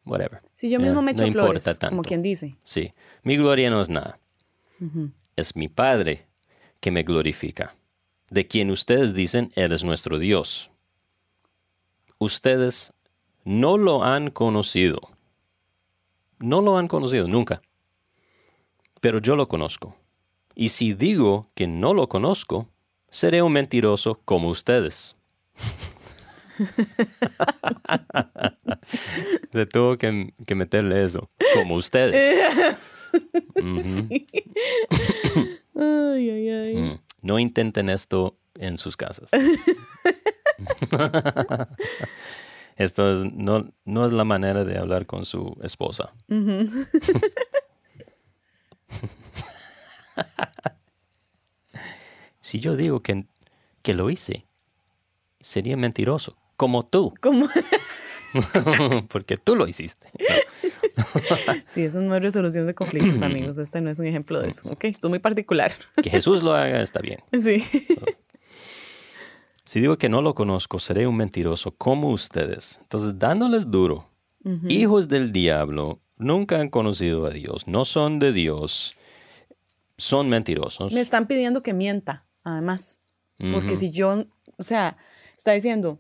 whatever. 0.07 0.41
Si 0.55 0.71
yo 0.71 0.79
Eh, 0.79 0.83
mismo 0.83 1.03
me 1.03 1.13
echo 1.13 1.23
no 1.23 1.29
importa 1.29 1.47
flores, 1.61 1.65
como 1.79 1.91
tanto. 1.97 2.09
quien 2.09 2.23
dice. 2.23 2.57
Sí, 2.63 2.91
mi 3.23 3.37
gloria 3.37 3.69
no 3.71 3.81
es 3.81 3.89
nada. 3.91 4.19
Es 5.37 5.55
mi 5.57 5.69
Padre 5.69 6.27
que 6.81 6.91
me 6.91 7.03
glorifica, 7.03 7.77
de 8.31 8.47
quien 8.47 8.71
ustedes 8.71 9.13
dicen 9.13 9.53
Él 9.55 9.73
es 9.73 9.85
nuestro 9.85 10.19
Dios. 10.19 10.71
Ustedes 12.19 12.93
no 13.45 13.77
lo 13.79 14.03
han 14.05 14.31
conocido. 14.31 15.01
No 16.39 16.63
lo 16.63 16.79
han 16.79 16.89
conocido 16.89 17.29
nunca. 17.29 17.61
Pero 19.03 19.19
yo 19.19 19.37
lo 19.37 19.49
conozco. 19.49 19.97
Y 20.61 20.69
si 20.69 20.93
digo 20.93 21.51
que 21.55 21.67
no 21.67 21.95
lo 21.95 22.11
conozco, 22.11 22.69
seré 23.09 23.41
un 23.41 23.55
mentiroso 23.55 24.21
como 24.27 24.51
ustedes. 24.51 25.17
Se 29.53 29.65
tuvo 29.65 29.97
que, 29.97 30.35
que 30.47 30.55
meterle 30.55 31.03
eso, 31.03 31.31
como 31.55 31.77
ustedes. 31.77 32.45
Ujú. 33.57 34.07
Ay, 35.77 36.29
ay, 36.31 36.49
ay. 36.51 36.77
Mm. 36.77 37.01
No 37.23 37.39
intenten 37.39 37.89
esto 37.89 38.37
en 38.57 38.77
sus 38.77 38.99
casas. 38.99 39.31
esto 42.77 43.15
es- 43.15 43.25
no, 43.33 43.73
no 43.87 44.05
es 44.05 44.13
la 44.13 44.25
manera 44.25 44.67
de 44.67 44.77
hablar 44.77 45.07
con 45.07 45.25
su 45.25 45.57
esposa. 45.63 46.13
Si 52.51 52.59
yo 52.59 52.75
digo 52.75 52.99
que, 52.99 53.27
que 53.83 53.95
lo 53.95 54.11
hice, 54.11 54.45
sería 55.39 55.77
mentiroso, 55.77 56.37
como 56.57 56.85
tú, 56.85 57.15
porque 59.09 59.37
tú 59.37 59.55
lo 59.55 59.69
hiciste. 59.69 60.09
Sí, 61.65 61.83
eso 61.83 62.01
no 62.01 62.15
es 62.15 62.23
resolución 62.23 62.67
de 62.67 62.75
conflictos, 62.75 63.23
amigos. 63.23 63.59
Este 63.59 63.81
no 63.81 63.91
es 63.91 63.99
un 63.99 64.07
ejemplo 64.07 64.41
de 64.41 64.49
eso. 64.49 64.69
Ok, 64.71 64.85
esto 64.85 65.07
es 65.07 65.11
muy 65.11 65.19
particular. 65.19 65.73
Que 66.03 66.11
Jesús 66.11 66.43
lo 66.43 66.55
haga 66.55 66.83
está 66.83 67.01
bien. 67.01 67.21
Sí. 67.41 67.65
Si 69.65 69.81
digo 69.81 69.97
que 69.97 70.09
no 70.09 70.21
lo 70.21 70.35
conozco, 70.35 70.79
seré 70.79 71.07
un 71.07 71.17
mentiroso 71.17 71.73
como 71.73 72.11
ustedes. 72.11 72.79
Entonces, 72.83 73.19
dándoles 73.19 73.71
duro, 73.71 74.09
hijos 74.69 75.09
del 75.09 75.33
diablo, 75.33 76.01
nunca 76.17 76.61
han 76.61 76.69
conocido 76.69 77.27
a 77.27 77.31
Dios, 77.31 77.67
no 77.67 77.85
son 77.85 78.19
de 78.19 78.33
Dios, 78.33 78.97
son 79.97 80.29
mentirosos. 80.29 80.93
Me 80.93 81.01
están 81.01 81.27
pidiendo 81.27 81.63
que 81.63 81.73
mienta, 81.73 82.25
además. 82.45 83.01
Porque 83.53 83.77
si 83.77 83.91
yo, 83.91 84.27
o 84.59 84.63
sea, 84.63 84.97
está 85.37 85.53
diciendo, 85.53 85.99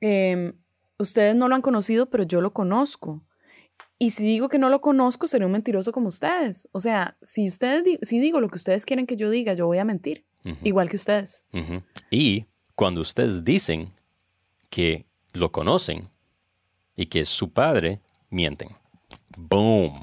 em, 0.00 0.52
ustedes 0.98 1.34
no 1.34 1.48
lo 1.48 1.54
han 1.54 1.62
conocido, 1.62 2.10
pero 2.10 2.24
yo 2.24 2.40
lo 2.42 2.52
conozco. 2.52 3.22
Y 3.98 4.10
si 4.10 4.24
digo 4.24 4.48
que 4.48 4.58
no 4.58 4.68
lo 4.70 4.80
conozco, 4.80 5.26
seré 5.26 5.44
un 5.46 5.52
mentiroso 5.52 5.92
como 5.92 6.08
ustedes. 6.08 6.68
O 6.72 6.80
sea, 6.80 7.16
si 7.22 7.48
ustedes, 7.48 7.84
di- 7.84 7.98
si 8.02 8.18
digo 8.20 8.40
lo 8.40 8.48
que 8.48 8.56
ustedes 8.56 8.84
quieren 8.86 9.06
que 9.06 9.16
yo 9.16 9.28
diga, 9.30 9.52
yo 9.54 9.66
voy 9.66 9.78
a 9.78 9.84
mentir. 9.84 10.24
Igual 10.62 10.88
que 10.88 10.96
ustedes. 10.96 11.44
Y 12.10 12.46
cuando 12.74 13.02
ustedes 13.02 13.44
dicen 13.44 13.92
que 14.70 15.04
lo 15.34 15.52
conocen 15.52 16.08
y 16.96 17.06
que 17.06 17.20
es 17.20 17.28
su 17.28 17.52
padre, 17.52 18.00
mienten. 18.30 18.70
Boom. 19.36 20.02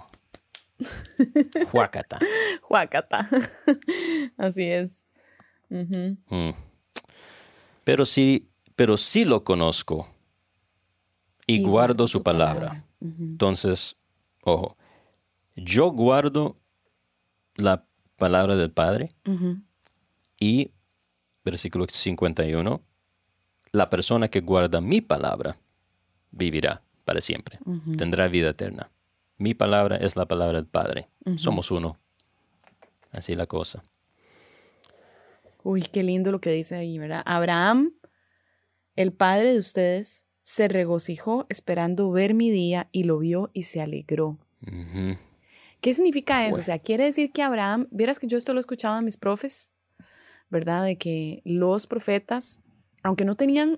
Juacata. 1.72 2.20
Juacata. 2.62 3.28
Así 4.38 4.64
es. 4.64 5.06
Mm. 5.70 6.52
Pero 7.84 8.06
sí, 8.06 8.50
pero 8.76 8.98
sí 8.98 9.26
lo 9.26 9.44
conozco 9.44 10.08
y, 11.46 11.56
Y 11.56 11.62
guardo 11.62 12.08
su 12.08 12.24
palabra. 12.24 12.86
Entonces, 13.00 13.96
ojo, 14.44 14.76
yo 15.56 15.92
guardo 15.92 16.58
la 17.56 17.86
palabra 18.18 18.56
del 18.56 18.72
Padre 18.72 19.10
y, 20.40 20.72
versículo 21.44 21.86
51, 21.90 22.82
la 23.72 23.90
persona 23.90 24.28
que 24.28 24.42
guarda 24.42 24.82
mi 24.82 25.02
palabra 25.02 25.58
vivirá 26.32 26.84
para 27.06 27.22
siempre, 27.22 27.60
tendrá 27.98 28.28
vida 28.28 28.50
eterna. 28.50 28.92
Mi 29.38 29.54
palabra 29.54 29.98
es 29.98 30.16
la 30.16 30.26
palabra 30.26 30.58
del 30.58 30.68
Padre. 30.68 31.10
Somos 31.38 31.72
uno. 31.72 31.98
Así 33.12 33.34
la 33.34 33.46
cosa. 33.46 33.84
Uy, 35.68 35.82
qué 35.82 36.02
lindo 36.02 36.32
lo 36.32 36.40
que 36.40 36.50
dice 36.52 36.76
ahí, 36.76 36.98
¿verdad? 36.98 37.24
Abraham, 37.26 37.94
el 38.96 39.12
padre 39.12 39.52
de 39.52 39.60
ustedes, 39.60 40.26
se 40.42 40.70
regocijó 40.70 41.46
esperando 41.50 42.10
ver 42.10 42.34
mi 42.34 42.50
día 42.50 42.88
y 42.94 43.04
lo 43.04 43.20
vio 43.20 43.50
y 43.52 43.64
se 43.64 43.82
alegró. 43.82 44.38
¿Qué 45.82 45.94
significa 45.94 46.46
eso? 46.46 46.52
Bueno. 46.52 46.62
O 46.62 46.64
sea, 46.64 46.80
quiere 46.80 47.04
decir 47.04 47.34
que 47.34 47.42
Abraham, 47.42 47.90
vieras 47.92 48.18
que 48.18 48.28
yo 48.28 48.38
esto 48.38 48.54
lo 48.54 48.60
he 48.60 48.62
escuchado 48.62 48.96
a 48.96 49.02
mis 49.02 49.18
profes, 49.18 49.74
¿verdad? 50.50 50.86
De 50.86 50.98
que 50.98 51.42
los 51.44 51.86
profetas, 51.86 52.64
aunque 53.04 53.26
no 53.26 53.36
tenían 53.36 53.78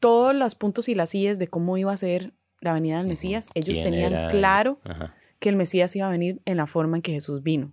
todos 0.00 0.34
los 0.34 0.54
puntos 0.54 0.90
y 0.90 0.94
las 0.94 1.14
íes 1.14 1.38
de 1.38 1.48
cómo 1.48 1.78
iba 1.78 1.90
a 1.90 1.96
ser 1.96 2.34
la 2.60 2.74
venida 2.74 2.98
del 2.98 3.06
Mesías, 3.06 3.48
ellos 3.54 3.78
¿Quién 3.78 3.92
tenían 3.92 4.12
era? 4.12 4.28
claro 4.28 4.78
Ajá. 4.84 5.14
que 5.38 5.48
el 5.48 5.56
Mesías 5.56 5.96
iba 5.96 6.06
a 6.06 6.10
venir 6.10 6.42
en 6.44 6.58
la 6.58 6.66
forma 6.66 6.98
en 6.98 7.02
que 7.02 7.12
Jesús 7.12 7.42
vino. 7.42 7.72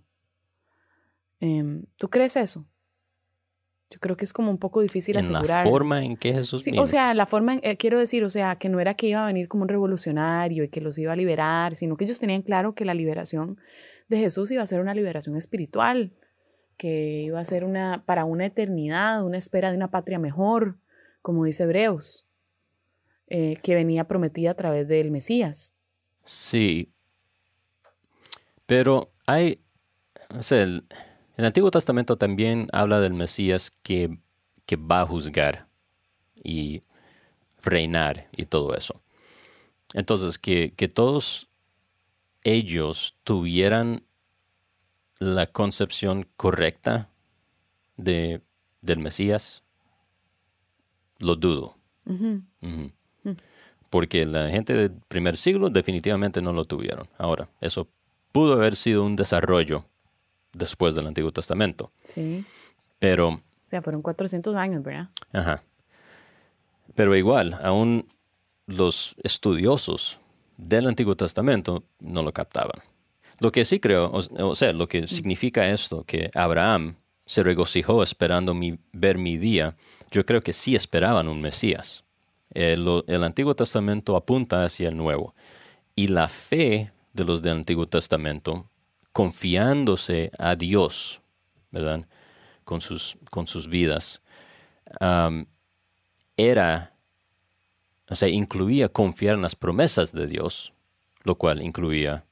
Em, 1.38 1.84
¿Tú 1.98 2.08
crees 2.08 2.36
eso? 2.36 2.66
Yo 3.92 4.00
creo 4.00 4.16
que 4.16 4.24
es 4.24 4.32
como 4.32 4.50
un 4.50 4.56
poco 4.56 4.80
difícil 4.80 5.16
en 5.16 5.30
la 5.30 5.40
asegurar. 5.40 5.64
forma 5.68 6.02
en 6.02 6.16
que 6.16 6.32
Jesús 6.32 6.62
Sí, 6.62 6.70
vino. 6.70 6.82
o 6.82 6.86
sea, 6.86 7.12
la 7.12 7.26
forma, 7.26 7.52
en- 7.54 7.60
eh, 7.62 7.76
quiero 7.76 7.98
decir, 7.98 8.24
o 8.24 8.30
sea, 8.30 8.56
que 8.56 8.68
no 8.70 8.80
era 8.80 8.94
que 8.94 9.08
iba 9.08 9.22
a 9.22 9.26
venir 9.26 9.48
como 9.48 9.62
un 9.64 9.68
revolucionario 9.68 10.64
y 10.64 10.68
que 10.68 10.80
los 10.80 10.96
iba 10.96 11.12
a 11.12 11.16
liberar, 11.16 11.76
sino 11.76 11.96
que 11.98 12.04
ellos 12.04 12.18
tenían 12.18 12.40
claro 12.42 12.74
que 12.74 12.84
la 12.86 12.94
liberación 12.94 13.60
de 14.08 14.16
Jesús 14.18 14.50
iba 14.50 14.62
a 14.62 14.66
ser 14.66 14.80
una 14.80 14.94
liberación 14.94 15.36
espiritual, 15.36 16.12
que 16.78 17.20
iba 17.26 17.38
a 17.38 17.44
ser 17.44 17.64
una 17.64 18.02
para 18.06 18.24
una 18.24 18.46
eternidad, 18.46 19.22
una 19.24 19.36
espera 19.38 19.70
de 19.70 19.76
una 19.76 19.90
patria 19.90 20.18
mejor, 20.18 20.78
como 21.20 21.44
dice 21.44 21.64
Hebreos, 21.64 22.26
eh, 23.28 23.56
que 23.62 23.74
venía 23.74 24.08
prometida 24.08 24.52
a 24.52 24.54
través 24.54 24.88
del 24.88 25.10
Mesías. 25.10 25.74
Sí. 26.24 26.92
Pero 28.66 29.12
hay, 29.26 29.60
o 30.30 30.42
sea, 30.42 30.62
el, 30.62 30.84
el 31.36 31.44
Antiguo 31.44 31.70
Testamento 31.70 32.16
también 32.16 32.68
habla 32.72 33.00
del 33.00 33.14
Mesías 33.14 33.70
que, 33.70 34.18
que 34.66 34.76
va 34.76 35.00
a 35.00 35.06
juzgar 35.06 35.68
y 36.34 36.82
reinar 37.62 38.28
y 38.36 38.46
todo 38.46 38.74
eso. 38.74 39.02
Entonces, 39.94 40.38
que, 40.38 40.74
que 40.74 40.88
todos 40.88 41.48
ellos 42.44 43.16
tuvieran 43.24 44.04
la 45.18 45.46
concepción 45.46 46.28
correcta 46.36 47.08
de, 47.96 48.42
del 48.80 48.98
Mesías, 48.98 49.62
lo 51.18 51.36
dudo. 51.36 51.76
Porque 53.90 54.26
la 54.26 54.50
gente 54.50 54.74
del 54.74 54.90
primer 55.08 55.36
siglo 55.36 55.68
definitivamente 55.70 56.42
no 56.42 56.52
lo 56.52 56.64
tuvieron. 56.64 57.08
Ahora, 57.18 57.48
eso 57.60 57.88
pudo 58.32 58.54
haber 58.54 58.74
sido 58.74 59.04
un 59.04 59.14
desarrollo 59.16 59.84
después 60.52 60.94
del 60.94 61.06
Antiguo 61.06 61.32
Testamento. 61.32 61.90
Sí, 62.02 62.44
Pero, 62.98 63.28
o 63.28 63.40
sea, 63.64 63.82
fueron 63.82 64.02
400 64.02 64.54
años, 64.56 64.82
¿verdad? 64.82 65.08
ajá. 65.32 65.62
Pero 66.94 67.16
igual, 67.16 67.58
aún 67.62 68.06
los 68.66 69.14
estudiosos 69.22 70.20
del 70.56 70.86
Antiguo 70.86 71.16
Testamento 71.16 71.84
no 72.00 72.22
lo 72.22 72.32
captaban. 72.32 72.82
Lo 73.40 73.50
que 73.50 73.64
sí 73.64 73.80
creo, 73.80 74.10
o, 74.12 74.54
sea, 74.54 74.72
lo 74.72 74.88
que 74.88 75.06
significa 75.08 75.68
esto, 75.70 76.04
que 76.04 76.30
Abraham 76.34 76.96
se 77.26 77.42
regocijó 77.42 78.02
esperando 78.02 78.54
mi- 78.54 78.78
ver 78.92 79.16
mi 79.18 79.36
día, 79.38 79.74
yo 80.10 80.24
creo 80.26 80.42
que 80.42 80.52
sí 80.52 80.76
esperaban 80.76 81.28
un 81.28 81.40
Mesías. 81.40 82.04
El, 82.52 82.84
lo- 82.84 83.04
el 83.06 83.24
Antiguo 83.24 83.54
Testamento 83.56 84.14
apunta 84.16 84.64
hacia 84.64 84.90
el 84.90 84.96
Nuevo. 84.96 85.34
Y 85.96 86.08
la 86.08 86.28
fe 86.28 86.92
de 87.14 87.24
los 87.24 87.42
del 87.42 87.52
Antiguo 87.56 87.86
Testamento, 87.88 88.68
confiándose 89.12 90.30
a 90.38 90.56
Dios, 90.56 91.20
¿verdad? 91.70 92.06
Con 92.64 92.80
sus, 92.80 93.18
con 93.30 93.46
sus 93.46 93.68
vidas, 93.68 94.22
era, 96.36 96.94
o 98.08 98.14
sea, 98.14 98.28
incluía 98.28 98.88
confiar 98.88 99.34
en 99.36 99.42
las 99.42 99.56
promesas 99.56 100.12
de 100.12 100.26
Dios, 100.26 100.72
lo 101.24 101.36
cual 101.36 101.62
incluía 101.62 102.24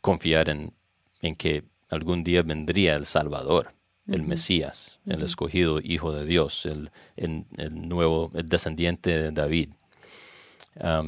confiar 0.00 0.48
en, 0.48 0.74
en 1.20 1.36
que 1.36 1.64
algún 1.88 2.24
día 2.24 2.42
vendría 2.42 2.94
el 2.96 3.06
Salvador, 3.06 3.74
el 4.06 4.22
Mesías, 4.22 5.00
el 5.06 5.22
escogido 5.22 5.78
Hijo 5.82 6.12
de 6.12 6.26
Dios, 6.26 6.66
el, 6.66 6.90
el- 7.16 7.46
el 7.56 7.88
nuevo, 7.88 8.30
el 8.34 8.48
descendiente 8.48 9.10
de 9.10 9.30
David. 9.30 9.70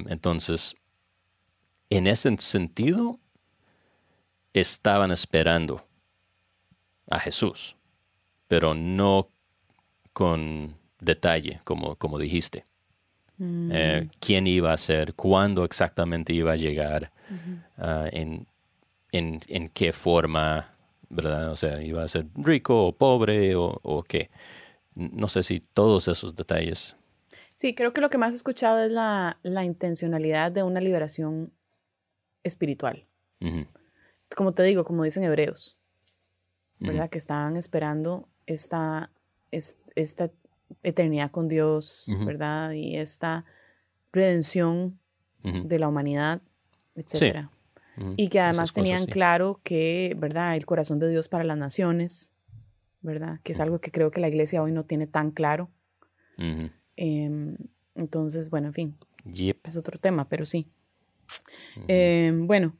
Entonces, 0.09 0.77
en 1.90 2.07
ese 2.07 2.35
sentido, 2.38 3.19
estaban 4.61 5.11
esperando 5.11 5.87
a 7.09 7.19
Jesús, 7.21 7.77
pero 8.49 8.75
no 8.75 9.29
con 10.12 10.77
detalle, 11.01 11.61
como, 11.64 11.97
como 11.97 12.19
dijiste. 12.19 12.64
Eh, 13.38 14.09
quién 14.19 14.47
iba 14.47 14.73
a 14.73 14.77
ser, 14.79 15.12
cuándo 15.12 15.64
exactamente 15.64 16.33
iba 16.33 16.53
a 16.53 16.57
llegar, 16.57 17.12
ah, 17.77 18.07
en, 18.11 18.47
en, 19.12 19.40
en 19.49 19.69
qué 19.69 19.92
forma, 19.92 20.71
¿verdad? 21.11 21.53
O 21.53 21.57
sea, 21.57 21.85
iba 21.85 22.03
a 22.03 22.09
ser 22.09 22.27
rico 22.35 22.87
o 22.87 22.92
pobre 22.92 23.55
o, 23.55 23.79
o 23.83 24.03
qué. 24.03 24.31
No 24.95 25.29
sé 25.29 25.42
si 25.42 25.61
todos 25.61 26.09
esos 26.09 26.35
detalles. 26.35 26.97
Sí, 27.53 27.75
creo 27.75 27.92
que 27.92 28.01
lo 28.01 28.09
que 28.09 28.16
más 28.16 28.33
he 28.33 28.37
escuchado 28.37 28.79
es 28.81 28.90
la, 28.90 29.38
la 29.42 29.64
intencionalidad 29.64 30.51
de 30.51 30.62
una 30.62 30.81
liberación 30.81 31.53
espiritual. 32.42 33.05
Como 34.35 34.53
te 34.53 34.62
digo, 34.65 34.85
como 34.85 35.05
dicen 35.05 35.23
hebreos, 35.25 35.79
¿verdad? 36.79 37.09
Que 37.11 37.19
estaban 37.19 37.57
esperando 37.57 38.29
esta, 38.47 39.11
es- 39.51 39.79
esta 39.95 40.31
eternidad 40.83 41.31
con 41.31 41.49
Dios, 41.49 42.12
¿verdad? 42.25 42.73
Y 42.73 42.97
esta 42.97 43.45
redención 44.12 44.99
de 45.43 45.79
la 45.79 45.89
humanidad, 45.89 46.43
etcétera. 46.97 47.51
Ujú, 47.97 48.15
Y 48.17 48.29
que 48.29 48.41
además 48.41 48.71
cosas, 48.73 48.75
tenían 48.75 49.05
sí. 49.05 49.11
claro 49.11 49.61
que, 49.62 50.15
¿verdad? 50.19 50.57
El 50.57 50.67
corazón 50.67 50.99
de 50.99 51.09
Dios 51.09 51.29
para 51.29 51.45
las 51.45 51.57
naciones, 51.57 52.35
¿verdad? 53.01 53.41
Que 53.45 53.53
es 53.53 53.61
algo 53.61 53.81
que 53.81 53.91
creo 53.91 54.11
que 54.11 54.21
la 54.21 54.29
iglesia 54.29 54.62
hoy 54.62 54.73
no 54.73 54.83
tiene 54.85 55.07
tan 55.07 55.31
claro. 55.31 55.71
Em, 56.97 57.57
entonces, 57.95 58.51
bueno, 58.51 58.69
en 58.69 58.75
fin, 58.75 58.99
Yep. 59.25 59.61
es 59.65 59.77
otro 59.77 59.99
tema, 59.99 60.29
pero 60.29 60.45
sí. 60.47 60.69
Em, 61.89 62.47
bueno, 62.47 62.77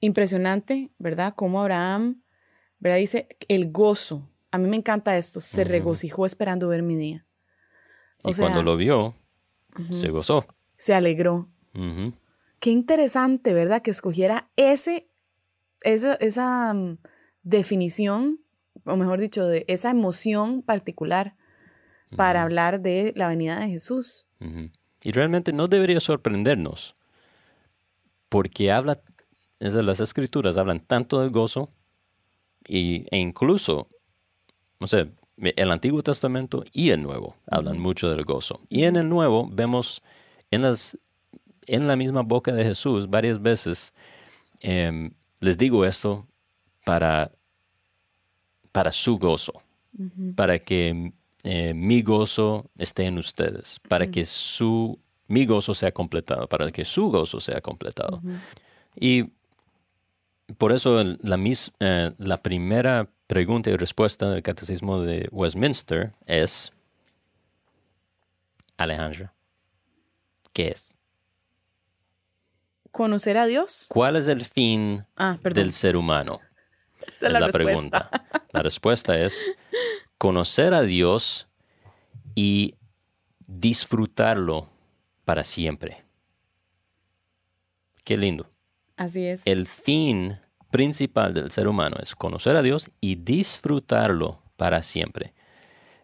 impresionante, 0.00 0.90
¿verdad? 0.98 1.34
Como 1.36 1.60
Abraham, 1.60 2.22
¿verdad? 2.78 2.98
Dice 2.98 3.28
el 3.48 3.70
gozo. 3.70 4.28
A 4.50 4.58
mí 4.58 4.68
me 4.68 4.76
encanta 4.76 5.16
esto, 5.16 5.40
se 5.40 5.64
regocijó 5.64 6.24
esperando 6.26 6.68
ver 6.68 6.82
mi 6.82 6.96
día. 6.96 7.26
O 8.24 8.30
Y 8.30 8.34
sea, 8.34 8.46
cuando 8.46 8.62
lo 8.62 8.76
vio, 8.76 9.14
se 9.90 10.08
gozó. 10.10 10.46
se 10.76 10.94
alegró. 10.94 11.48
Qué 12.60 12.70
interesante, 12.70 13.54
¿verdad? 13.54 13.82
Que 13.82 13.90
escogiera 13.90 14.50
ese, 14.56 15.08
esa, 15.82 16.14
esa 16.14 16.74
mm, 16.74 16.98
definición, 17.42 18.40
o 18.84 18.96
mejor 18.96 19.20
dicho, 19.20 19.46
de 19.46 19.64
esa 19.68 19.90
emoción 19.90 20.62
particular 20.62 21.36
para 22.16 22.42
hablar 22.42 22.80
de 22.80 23.12
la 23.16 23.28
venida 23.28 23.60
de 23.60 23.68
Jesús. 23.68 24.26
Y 25.02 25.12
realmente 25.12 25.52
no 25.52 25.68
debería 25.68 26.00
sorprendernos, 26.00 26.96
porque 28.30 28.72
habla, 28.72 29.00
es 29.60 29.74
de 29.74 29.82
las 29.82 30.00
escrituras 30.00 30.56
hablan 30.56 30.80
tanto 30.80 31.20
del 31.20 31.30
gozo, 31.30 31.68
y, 32.66 33.06
e 33.10 33.18
incluso, 33.18 33.88
no 34.80 34.86
sé, 34.86 35.10
el 35.36 35.70
Antiguo 35.70 36.02
Testamento 36.02 36.64
y 36.72 36.90
el 36.90 37.02
Nuevo 37.02 37.36
hablan 37.46 37.78
mucho 37.78 38.10
del 38.10 38.24
gozo. 38.24 38.60
Y 38.68 38.84
en 38.84 38.96
el 38.96 39.08
Nuevo 39.08 39.48
vemos 39.50 40.02
en, 40.50 40.62
las, 40.62 40.98
en 41.66 41.86
la 41.86 41.96
misma 41.96 42.22
boca 42.22 42.52
de 42.52 42.64
Jesús 42.64 43.08
varias 43.08 43.40
veces, 43.40 43.94
em, 44.60 45.12
les 45.40 45.56
digo 45.56 45.84
esto 45.84 46.26
para, 46.84 47.30
para 48.72 48.90
su 48.92 49.18
gozo 49.18 49.62
para 50.34 50.58
que 50.58 51.12
eh, 51.44 51.74
mi 51.74 52.02
gozo 52.02 52.70
esté 52.78 53.04
en 53.04 53.18
ustedes, 53.18 53.80
para 53.88 54.06
que 54.06 54.24
su, 54.24 54.98
mi 55.26 55.44
gozo 55.44 55.74
sea 55.74 55.92
completado, 55.92 56.48
para 56.48 56.70
que 56.70 56.84
su 56.84 57.10
gozo 57.10 57.40
sea 57.40 57.60
completado. 57.60 58.20
Y 58.98 59.32
por 60.56 60.72
eso 60.72 61.02
la, 61.22 61.36
mis- 61.36 61.72
eh, 61.80 62.12
la 62.18 62.42
primera 62.42 63.08
pregunta 63.26 63.70
y 63.70 63.76
respuesta 63.76 64.30
del 64.30 64.42
Catecismo 64.42 65.00
de 65.02 65.28
Westminster 65.30 66.12
es, 66.26 66.72
Alejandra, 68.76 69.34
¿qué 70.52 70.68
es? 70.68 70.94
¿Conocer 72.92 73.36
a 73.38 73.46
Dios? 73.46 73.86
¿Cuál 73.90 74.16
es 74.16 74.28
el 74.28 74.44
fin 74.44 75.04
Ah, 75.16 75.36
del 75.42 75.72
ser 75.72 75.96
humano? 75.96 76.40
Esa 77.14 77.26
es 77.26 77.32
la, 77.32 77.40
respuesta. 77.40 78.08
pregunta. 78.08 78.10
La 78.52 78.62
respuesta 78.62 79.18
es 79.18 79.50
conocer 80.16 80.74
a 80.74 80.82
Dios 80.82 81.48
y 82.34 82.74
disfrutarlo 83.46 84.68
para 85.24 85.44
siempre. 85.44 86.04
Qué 88.04 88.16
lindo. 88.16 88.48
Así 88.96 89.24
es. 89.26 89.42
El 89.46 89.66
fin 89.66 90.40
principal 90.70 91.32
del 91.34 91.50
ser 91.50 91.68
humano 91.68 91.96
es 92.02 92.14
conocer 92.14 92.56
a 92.56 92.62
Dios 92.62 92.90
y 93.00 93.16
disfrutarlo 93.16 94.42
para 94.56 94.82
siempre. 94.82 95.32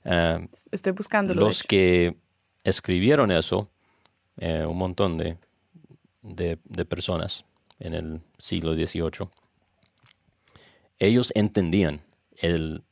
Ah, 0.04 0.40
Estoy 0.70 0.92
buscándolo. 0.92 1.40
de 1.40 1.46
los 1.46 1.62
que 1.62 2.16
escribieron 2.62 3.30
eso, 3.30 3.70
eh, 4.38 4.64
un 4.66 4.76
montón 4.78 5.16
de, 5.18 5.36
de- 6.22 6.58
de 6.64 6.84
personas 6.84 7.44
en 7.78 7.94
el 7.94 8.20
siglo 8.38 8.74
XVIII, 8.74 9.28
ellos 10.98 11.32
entendían 11.34 12.02
el, 12.36 12.82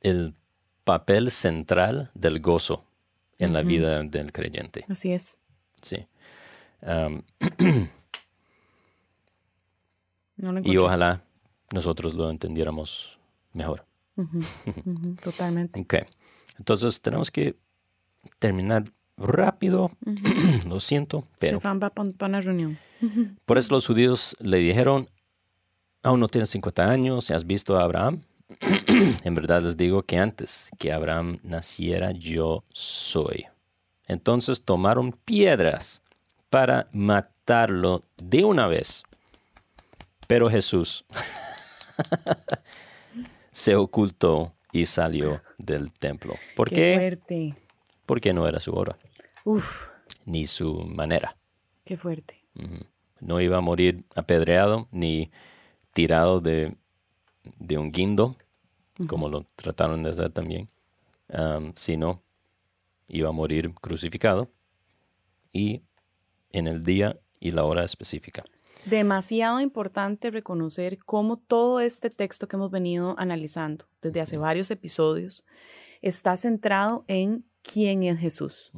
el 0.00 0.34
papel 0.84 1.30
central 1.30 2.10
del 2.14 2.40
gozo 2.40 2.84
en 3.38 3.52
la 3.52 3.62
vida 3.62 4.02
del 4.02 4.32
creyente. 4.32 4.84
Así 4.88 5.12
es. 5.12 5.36
Sí. 5.80 6.06
Am, 6.82 7.22
No 10.42 10.52
lo 10.52 10.60
y 10.60 10.76
ojalá 10.76 11.22
nosotros 11.72 12.14
lo 12.14 12.28
entendiéramos 12.28 13.20
mejor. 13.52 13.86
Ujú, 14.16 14.40
Totalmente. 15.22 15.80
Ok. 15.80 15.94
Entonces 16.58 17.00
tenemos 17.00 17.30
que 17.30 17.56
terminar 18.40 18.84
rápido. 19.16 19.92
Lo 20.66 20.80
siento, 20.80 21.24
pero 21.38 21.60
va 21.60 21.90
para 21.90 22.28
una 22.28 22.40
reunión. 22.40 22.76
por 23.46 23.56
eso 23.56 23.72
los 23.72 23.86
judíos 23.86 24.36
le 24.40 24.58
dijeron, 24.58 25.08
aún 26.02 26.20
no 26.20 26.28
tienes 26.28 26.50
50 26.50 26.90
años, 26.90 27.30
¿has 27.30 27.46
visto 27.46 27.78
a 27.78 27.84
Abraham? 27.84 28.22
en 29.24 29.34
verdad 29.34 29.62
les 29.62 29.76
digo 29.76 30.02
que 30.02 30.18
antes 30.18 30.70
que 30.78 30.92
Abraham 30.92 31.38
naciera, 31.44 32.10
yo 32.10 32.64
soy. 32.70 33.46
Entonces 34.08 34.64
tomaron 34.64 35.12
piedras 35.12 36.02
para 36.50 36.86
matarlo 36.92 38.02
de 38.16 38.44
una 38.44 38.66
vez. 38.66 39.04
Pero 40.32 40.48
Jesús 40.48 41.04
se 43.50 43.76
ocultó 43.76 44.54
y 44.72 44.86
salió 44.86 45.42
del 45.58 45.92
templo. 45.92 46.36
¿Por 46.56 46.70
Qué 46.70 46.74
qué? 46.74 46.94
fuerte. 46.96 47.54
Porque 48.06 48.32
no 48.32 48.48
era 48.48 48.58
su 48.58 48.72
hora, 48.72 48.96
Uf, 49.44 49.88
ni 50.24 50.46
su 50.46 50.84
manera. 50.84 51.36
qué 51.84 51.98
fuerte. 51.98 52.46
No 53.20 53.42
iba 53.42 53.58
a 53.58 53.60
morir 53.60 54.06
apedreado 54.14 54.88
ni 54.90 55.30
tirado 55.92 56.40
de, 56.40 56.76
de 57.58 57.76
un 57.76 57.92
guindo, 57.92 58.34
como 59.08 59.28
lo 59.28 59.44
trataron 59.54 60.02
de 60.02 60.10
hacer 60.10 60.30
también, 60.30 60.70
am, 61.28 61.74
sino 61.76 62.22
iba 63.06 63.28
a 63.28 63.32
morir 63.32 63.74
crucificado 63.74 64.50
y 65.52 65.82
en 66.52 66.68
el 66.68 66.84
día 66.84 67.20
y 67.38 67.50
la 67.50 67.64
hora 67.64 67.84
específica. 67.84 68.42
Demasiado 68.84 69.60
importante 69.60 70.30
reconocer 70.30 70.98
cómo 71.04 71.36
todo 71.38 71.80
este 71.80 72.10
texto 72.10 72.48
que 72.48 72.56
hemos 72.56 72.70
venido 72.70 73.14
analizando 73.18 73.86
desde 74.00 74.20
hace 74.20 74.36
varios 74.38 74.70
episodios 74.70 75.44
está 76.00 76.36
centrado 76.36 77.04
en 77.06 77.44
quién 77.62 78.02
es 78.02 78.18
Jesús. 78.18 78.72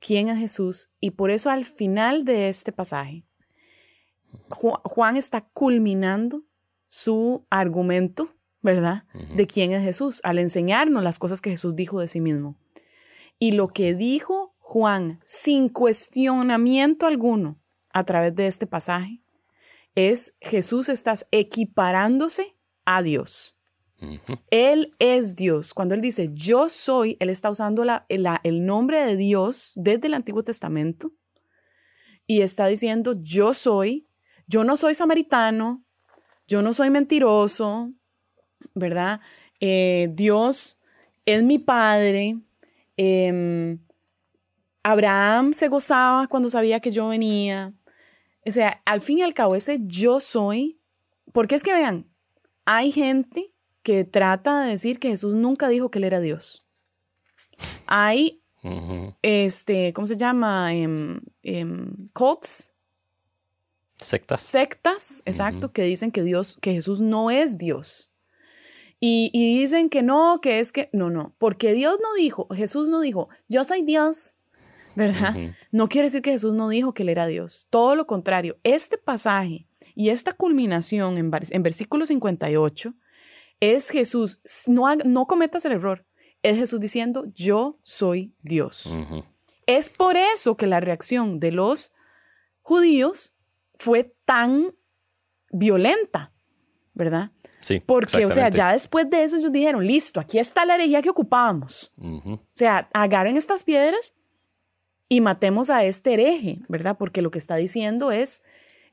¿Quién 0.00 0.28
es 0.28 0.38
Jesús? 0.38 0.88
Y 1.00 1.12
por 1.12 1.30
eso 1.30 1.50
al 1.50 1.64
final 1.64 2.24
de 2.24 2.48
este 2.48 2.72
pasaje, 2.72 3.24
Ju- 4.50 4.80
Juan 4.84 5.16
está 5.16 5.48
culminando 5.52 6.42
su 6.88 7.46
argumento, 7.48 8.34
¿verdad? 8.60 9.04
De 9.36 9.46
quién 9.46 9.72
es 9.72 9.82
Jesús, 9.84 10.20
al 10.24 10.38
enseñarnos 10.38 11.02
las 11.02 11.18
cosas 11.18 11.40
que 11.40 11.50
Jesús 11.50 11.76
dijo 11.76 12.00
de 12.00 12.08
sí 12.08 12.20
mismo. 12.20 12.56
Y 13.38 13.52
lo 13.52 13.68
que 13.68 13.94
dijo 13.94 14.54
Juan 14.58 15.20
sin 15.24 15.68
cuestionamiento 15.68 17.06
alguno 17.06 17.60
a 17.96 18.04
través 18.04 18.34
de 18.34 18.46
este 18.46 18.66
pasaje 18.66 19.22
es 19.94 20.36
Jesús 20.42 20.90
estás 20.90 21.26
equiparándose 21.30 22.56
a 22.84 23.02
Dios. 23.02 23.56
Él 24.50 24.94
es 24.98 25.34
Dios. 25.36 25.72
Cuando 25.72 25.94
Él 25.94 26.02
dice 26.02 26.28
yo 26.34 26.68
soy, 26.68 27.16
Él 27.20 27.30
está 27.30 27.48
usando 27.50 27.82
la- 27.86 28.04
la- 28.10 28.40
el 28.44 28.66
nombre 28.66 29.02
de 29.06 29.16
Dios 29.16 29.72
desde 29.76 30.08
el 30.08 30.14
Antiguo 30.14 30.42
Testamento 30.44 31.12
y 32.26 32.42
está 32.42 32.66
diciendo 32.66 33.14
yo 33.18 33.54
soy, 33.54 34.06
yo 34.46 34.62
no 34.64 34.76
soy 34.76 34.92
samaritano, 34.92 35.82
yo 36.46 36.60
no 36.60 36.74
soy 36.74 36.90
mentiroso, 36.90 37.92
¿verdad? 38.74 39.20
Eh, 39.60 40.08
Dios 40.12 40.76
es 41.24 41.42
mi 41.42 41.58
padre. 41.58 42.38
Em, 42.98 43.78
Abraham 44.82 45.54
se 45.54 45.68
gozaba 45.68 46.26
cuando 46.28 46.50
sabía 46.50 46.80
que 46.80 46.90
yo 46.92 47.08
venía. 47.08 47.72
O 48.46 48.50
sea, 48.50 48.80
al 48.84 49.00
fin 49.00 49.18
y 49.18 49.22
al 49.22 49.34
cabo, 49.34 49.54
ese 49.56 49.78
yo 49.82 50.20
soy, 50.20 50.80
porque 51.32 51.54
es 51.54 51.62
que 51.62 51.72
vean, 51.72 52.08
hay 52.64 52.92
gente 52.92 53.52
que 53.82 54.04
trata 54.04 54.62
de 54.62 54.70
decir 54.70 54.98
que 54.98 55.08
Jesús 55.08 55.34
nunca 55.34 55.68
dijo 55.68 55.90
que 55.90 55.98
él 55.98 56.04
era 56.04 56.20
Dios. 56.20 56.66
Hay, 57.86 58.42
este, 59.22 59.92
¿cómo 59.92 60.06
se 60.06 60.16
llama? 60.16 60.74
Em, 60.74 61.20
cults, 62.12 62.72
Sectas. 63.98 64.42
sectas, 64.42 65.22
exacto, 65.24 65.72
que 65.72 65.82
dicen 65.82 66.10
que 66.10 66.22
Dios, 66.22 66.58
que 66.60 66.72
Jesús 66.72 67.00
no 67.00 67.30
es 67.30 67.58
Dios. 67.58 68.10
Y, 69.00 69.30
y 69.32 69.60
dicen 69.60 69.88
que 69.88 70.02
no, 70.02 70.40
que 70.40 70.58
es 70.58 70.72
que, 70.72 70.90
no, 70.92 71.10
no, 71.10 71.34
porque 71.38 71.72
Dios 71.72 71.98
no 72.02 72.14
dijo, 72.14 72.46
Jesús 72.54 72.88
no 72.88 73.00
dijo, 73.00 73.28
yo 73.48 73.64
soy 73.64 73.82
Dios, 73.82 74.34
¿verdad? 74.96 75.36
No 75.70 75.88
quiere 75.88 76.08
decir 76.08 76.22
que 76.22 76.32
Jesús 76.32 76.54
no 76.54 76.68
dijo 76.68 76.94
que 76.94 77.02
él 77.02 77.10
era 77.10 77.26
Dios, 77.26 77.68
todo 77.70 77.94
lo 77.94 78.06
contrario, 78.06 78.58
este 78.64 78.98
pasaje 78.98 79.68
y 79.94 80.08
esta 80.08 80.32
culminación 80.32 81.18
en, 81.18 81.30
versículo 81.62 82.06
58 82.06 82.94
es 83.60 83.90
Jesús, 83.90 84.40
no, 84.66 85.26
cometas 85.26 85.64
el 85.64 85.72
error, 85.72 86.04
es 86.42 86.56
Jesús 86.56 86.80
diciendo, 86.80 87.24
yo 87.34 87.78
soy 87.82 88.34
Dios. 88.42 88.98
Es 89.66 89.90
por 89.90 90.16
eso 90.16 90.56
que 90.56 90.66
la 90.66 90.80
reacción 90.80 91.40
de 91.40 91.52
los 91.52 91.92
judíos 92.60 93.34
fue 93.74 94.14
tan 94.24 94.74
violenta, 95.50 96.32
¿verdad? 96.94 97.32
Sí. 97.60 97.80
Porque, 97.80 98.24
o 98.26 98.30
sea, 98.30 98.48
ya 98.48 98.72
después 98.72 99.08
de 99.10 99.24
eso 99.24 99.36
ellos 99.36 99.50
dijeron, 99.50 99.84
listo, 99.84 100.20
aquí 100.20 100.38
está 100.38 100.64
la 100.64 100.76
herejía 100.76 101.02
que 101.02 101.10
ocupábamos. 101.10 101.92
Ujú. 101.96 102.34
O 102.34 102.48
sea, 102.52 102.88
agarren 102.92 103.36
estas 103.36 103.64
piedras 103.64 104.14
y 105.08 105.20
matemos 105.20 105.70
a 105.70 105.84
este 105.84 106.14
hereje, 106.14 106.58
¿verdad? 106.68 106.96
Porque 106.98 107.22
lo 107.22 107.30
que 107.30 107.38
está 107.38 107.56
diciendo 107.56 108.10
es, 108.10 108.42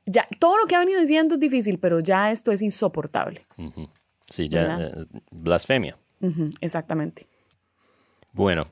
ya, 0.06 0.28
todo 0.38 0.58
lo 0.58 0.66
que 0.66 0.74
ha 0.74 0.78
venido 0.80 1.00
diciendo 1.00 1.34
es 1.34 1.40
difícil, 1.40 1.78
pero 1.78 2.00
ya 2.00 2.30
esto 2.30 2.52
es 2.52 2.62
insoportable. 2.62 3.42
Sí, 4.30 4.48
ya. 4.48 4.78
Eh, 4.80 4.92
blasfemia. 5.30 5.96
Exactamente. 6.60 7.26
Bueno, 8.32 8.68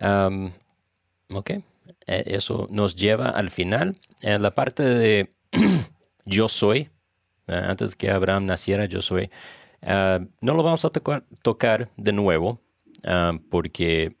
am, 0.00 0.52
ok. 1.30 1.50
Eh, 2.06 2.24
Eso 2.26 2.68
nos 2.70 2.96
lleva 2.96 3.28
al 3.30 3.50
final, 3.50 3.96
en 4.20 4.42
la 4.42 4.54
parte 4.54 4.82
de 4.82 5.30
yo 6.24 6.48
soy, 6.48 6.90
eh, 7.46 7.54
antes 7.54 7.96
que 7.96 8.10
Abraham 8.10 8.46
naciera, 8.46 8.86
yo 8.86 9.02
soy. 9.02 9.30
ah, 9.82 10.20
no 10.40 10.54
lo 10.54 10.62
vamos 10.62 10.84
a 10.84 10.90
tocar, 10.90 11.24
tocar 11.42 11.90
de 11.96 12.12
nuevo, 12.12 12.60
porque 13.50 14.16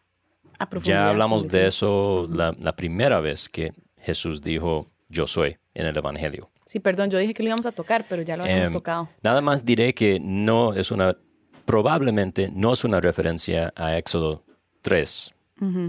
A 0.62 0.68
profundidad, 0.68 0.98
ya 0.98 1.10
hablamos 1.10 1.46
de 1.48 1.66
eso 1.66 2.28
la, 2.32 2.54
la 2.58 2.76
primera 2.76 3.20
vez 3.20 3.48
que 3.48 3.72
Jesús 3.98 4.40
dijo 4.42 4.86
yo 5.08 5.26
soy 5.26 5.56
en 5.74 5.86
el 5.86 5.96
Evangelio. 5.96 6.50
Sí, 6.64 6.78
perdón, 6.78 7.10
yo 7.10 7.18
dije 7.18 7.34
que 7.34 7.42
lo 7.42 7.48
íbamos 7.48 7.66
a 7.66 7.72
tocar, 7.72 8.06
pero 8.08 8.22
ya 8.22 8.36
lo 8.36 8.44
habíamos 8.44 8.68
Em, 8.68 8.72
tocado. 8.72 9.08
Nada 9.22 9.40
más 9.40 9.64
diré 9.64 9.92
que 9.92 10.20
no 10.20 10.72
es 10.72 10.90
una, 10.90 11.16
probablemente 11.64 12.48
no 12.54 12.72
es 12.72 12.84
una 12.84 13.00
referencia 13.00 13.72
a 13.76 13.96
Éxodo 13.98 14.44
3, 14.82 15.34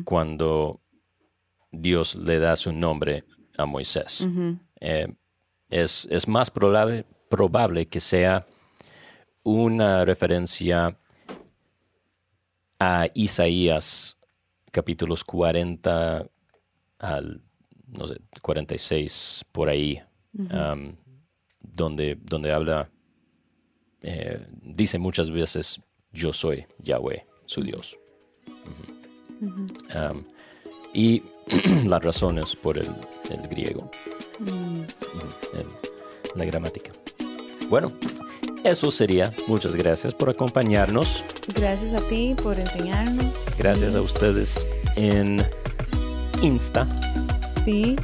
cuando 0.06 0.82
Dios 1.72 2.16
le 2.16 2.40
da 2.40 2.56
su 2.56 2.72
nombre 2.74 3.24
a 3.58 3.66
Moisés. 3.66 4.28
Eh, 4.80 5.08
es, 5.70 6.08
es 6.12 6.28
más 6.28 6.52
probable, 6.52 7.06
probable 7.30 7.88
que 7.88 8.00
sea 8.00 8.46
una 9.44 10.06
referencia 10.06 10.98
a 12.80 13.08
Isaías 13.14 14.18
capítulos 14.74 15.24
40 15.24 16.28
al, 17.00 17.42
no 17.88 18.08
sé, 18.08 18.18
46 18.42 19.46
por 19.52 19.70
ahí, 19.70 20.02
um, 20.34 20.96
donde, 21.62 22.18
donde 22.20 22.52
habla, 22.52 22.90
eh, 24.02 24.46
dice 24.62 24.98
muchas 25.00 25.30
veces, 25.32 25.80
yo 26.12 26.34
soy 26.34 26.66
Yahweh, 26.80 27.26
su 27.46 27.62
Dios. 27.62 27.98
Um, 29.42 30.24
y 30.94 31.22
las 31.86 32.04
razones 32.04 32.56
por 32.56 32.78
el, 32.78 32.88
el 33.30 33.48
griego, 33.50 33.90
Ujú, 34.40 34.86
el- 35.54 35.68
la 36.36 36.46
gramática. 36.46 36.92
Bueno, 37.70 37.92
eso 38.64 38.92
sería. 38.92 39.32
Muchas 39.48 39.76
gracias 39.76 40.14
por 40.14 40.30
acompañarnos. 40.30 41.24
Gracias 41.56 41.94
a 41.94 42.02
ti 42.08 42.36
por 42.42 42.60
enseñarnos. 42.60 43.46
Gracias 43.58 43.96
a 43.96 44.02
ustedes 44.02 44.68
en 44.96 45.46
Insta. 46.42 46.88
Sí, 47.64 47.96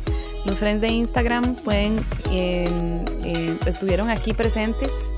los 0.46 0.58
friends 0.60 0.82
de 0.82 0.88
Instagram 0.90 1.56
pueden, 1.56 2.04
en- 2.32 3.06
en- 3.24 3.60
estuvieron 3.66 4.10
aquí 4.10 4.34
presentes 4.34 5.12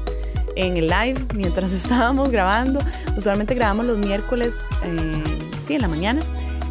en 0.56 0.78
el 0.78 0.88
live 0.88 1.26
mientras 1.36 1.72
estábamos 1.74 2.30
grabando. 2.30 2.80
Usualmente 3.16 3.54
grabamos 3.54 3.86
los 3.86 3.98
miércoles, 3.98 4.70
eh, 4.84 5.24
sí, 5.62 5.76
en 5.76 5.82
la 5.82 5.88
mañana. 5.88 6.22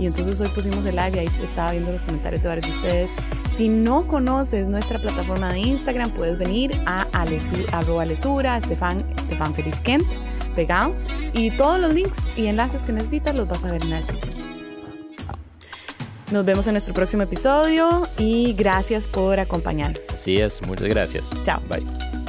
Y 0.00 0.06
entonces 0.06 0.40
hoy 0.40 0.48
pusimos 0.48 0.86
el 0.86 0.96
live 0.96 1.12
y 1.14 1.18
ahí 1.18 1.30
estaba 1.42 1.72
viendo 1.72 1.92
los 1.92 2.02
comentarios 2.02 2.42
de 2.42 2.48
varios 2.48 2.64
de 2.66 2.72
ustedes. 2.72 3.14
Si 3.50 3.68
no 3.68 4.06
conoces 4.08 4.66
nuestra 4.70 4.98
plataforma 4.98 5.52
de 5.52 5.58
Instagram, 5.58 6.10
puedes 6.12 6.38
venir 6.38 6.72
a 6.86 7.06
alesu- 7.12 7.66
arroba 7.70 8.06
lesura, 8.06 8.56
Estefan, 8.56 9.04
Estefan 9.18 9.54
Feliz 9.54 9.82
Kent, 9.82 10.06
pegado. 10.56 10.94
Y 11.34 11.50
todos 11.50 11.78
los 11.78 11.92
links 11.92 12.30
y 12.34 12.46
enlaces 12.46 12.86
que 12.86 12.92
necesitas 12.92 13.34
los 13.36 13.46
vas 13.46 13.66
a 13.66 13.72
ver 13.72 13.82
en 13.84 13.90
la 13.90 13.96
descripción. 13.96 14.34
Nos 16.32 16.44
vemos 16.46 16.66
en 16.66 16.74
nuestro 16.74 16.94
próximo 16.94 17.24
episodio 17.24 18.08
y 18.16 18.54
gracias 18.54 19.06
por 19.06 19.38
acompañarnos. 19.38 20.08
Así 20.08 20.38
es, 20.40 20.62
muchas 20.66 20.88
gracias. 20.88 21.30
Chao. 21.42 21.60
Bye. 21.68 22.19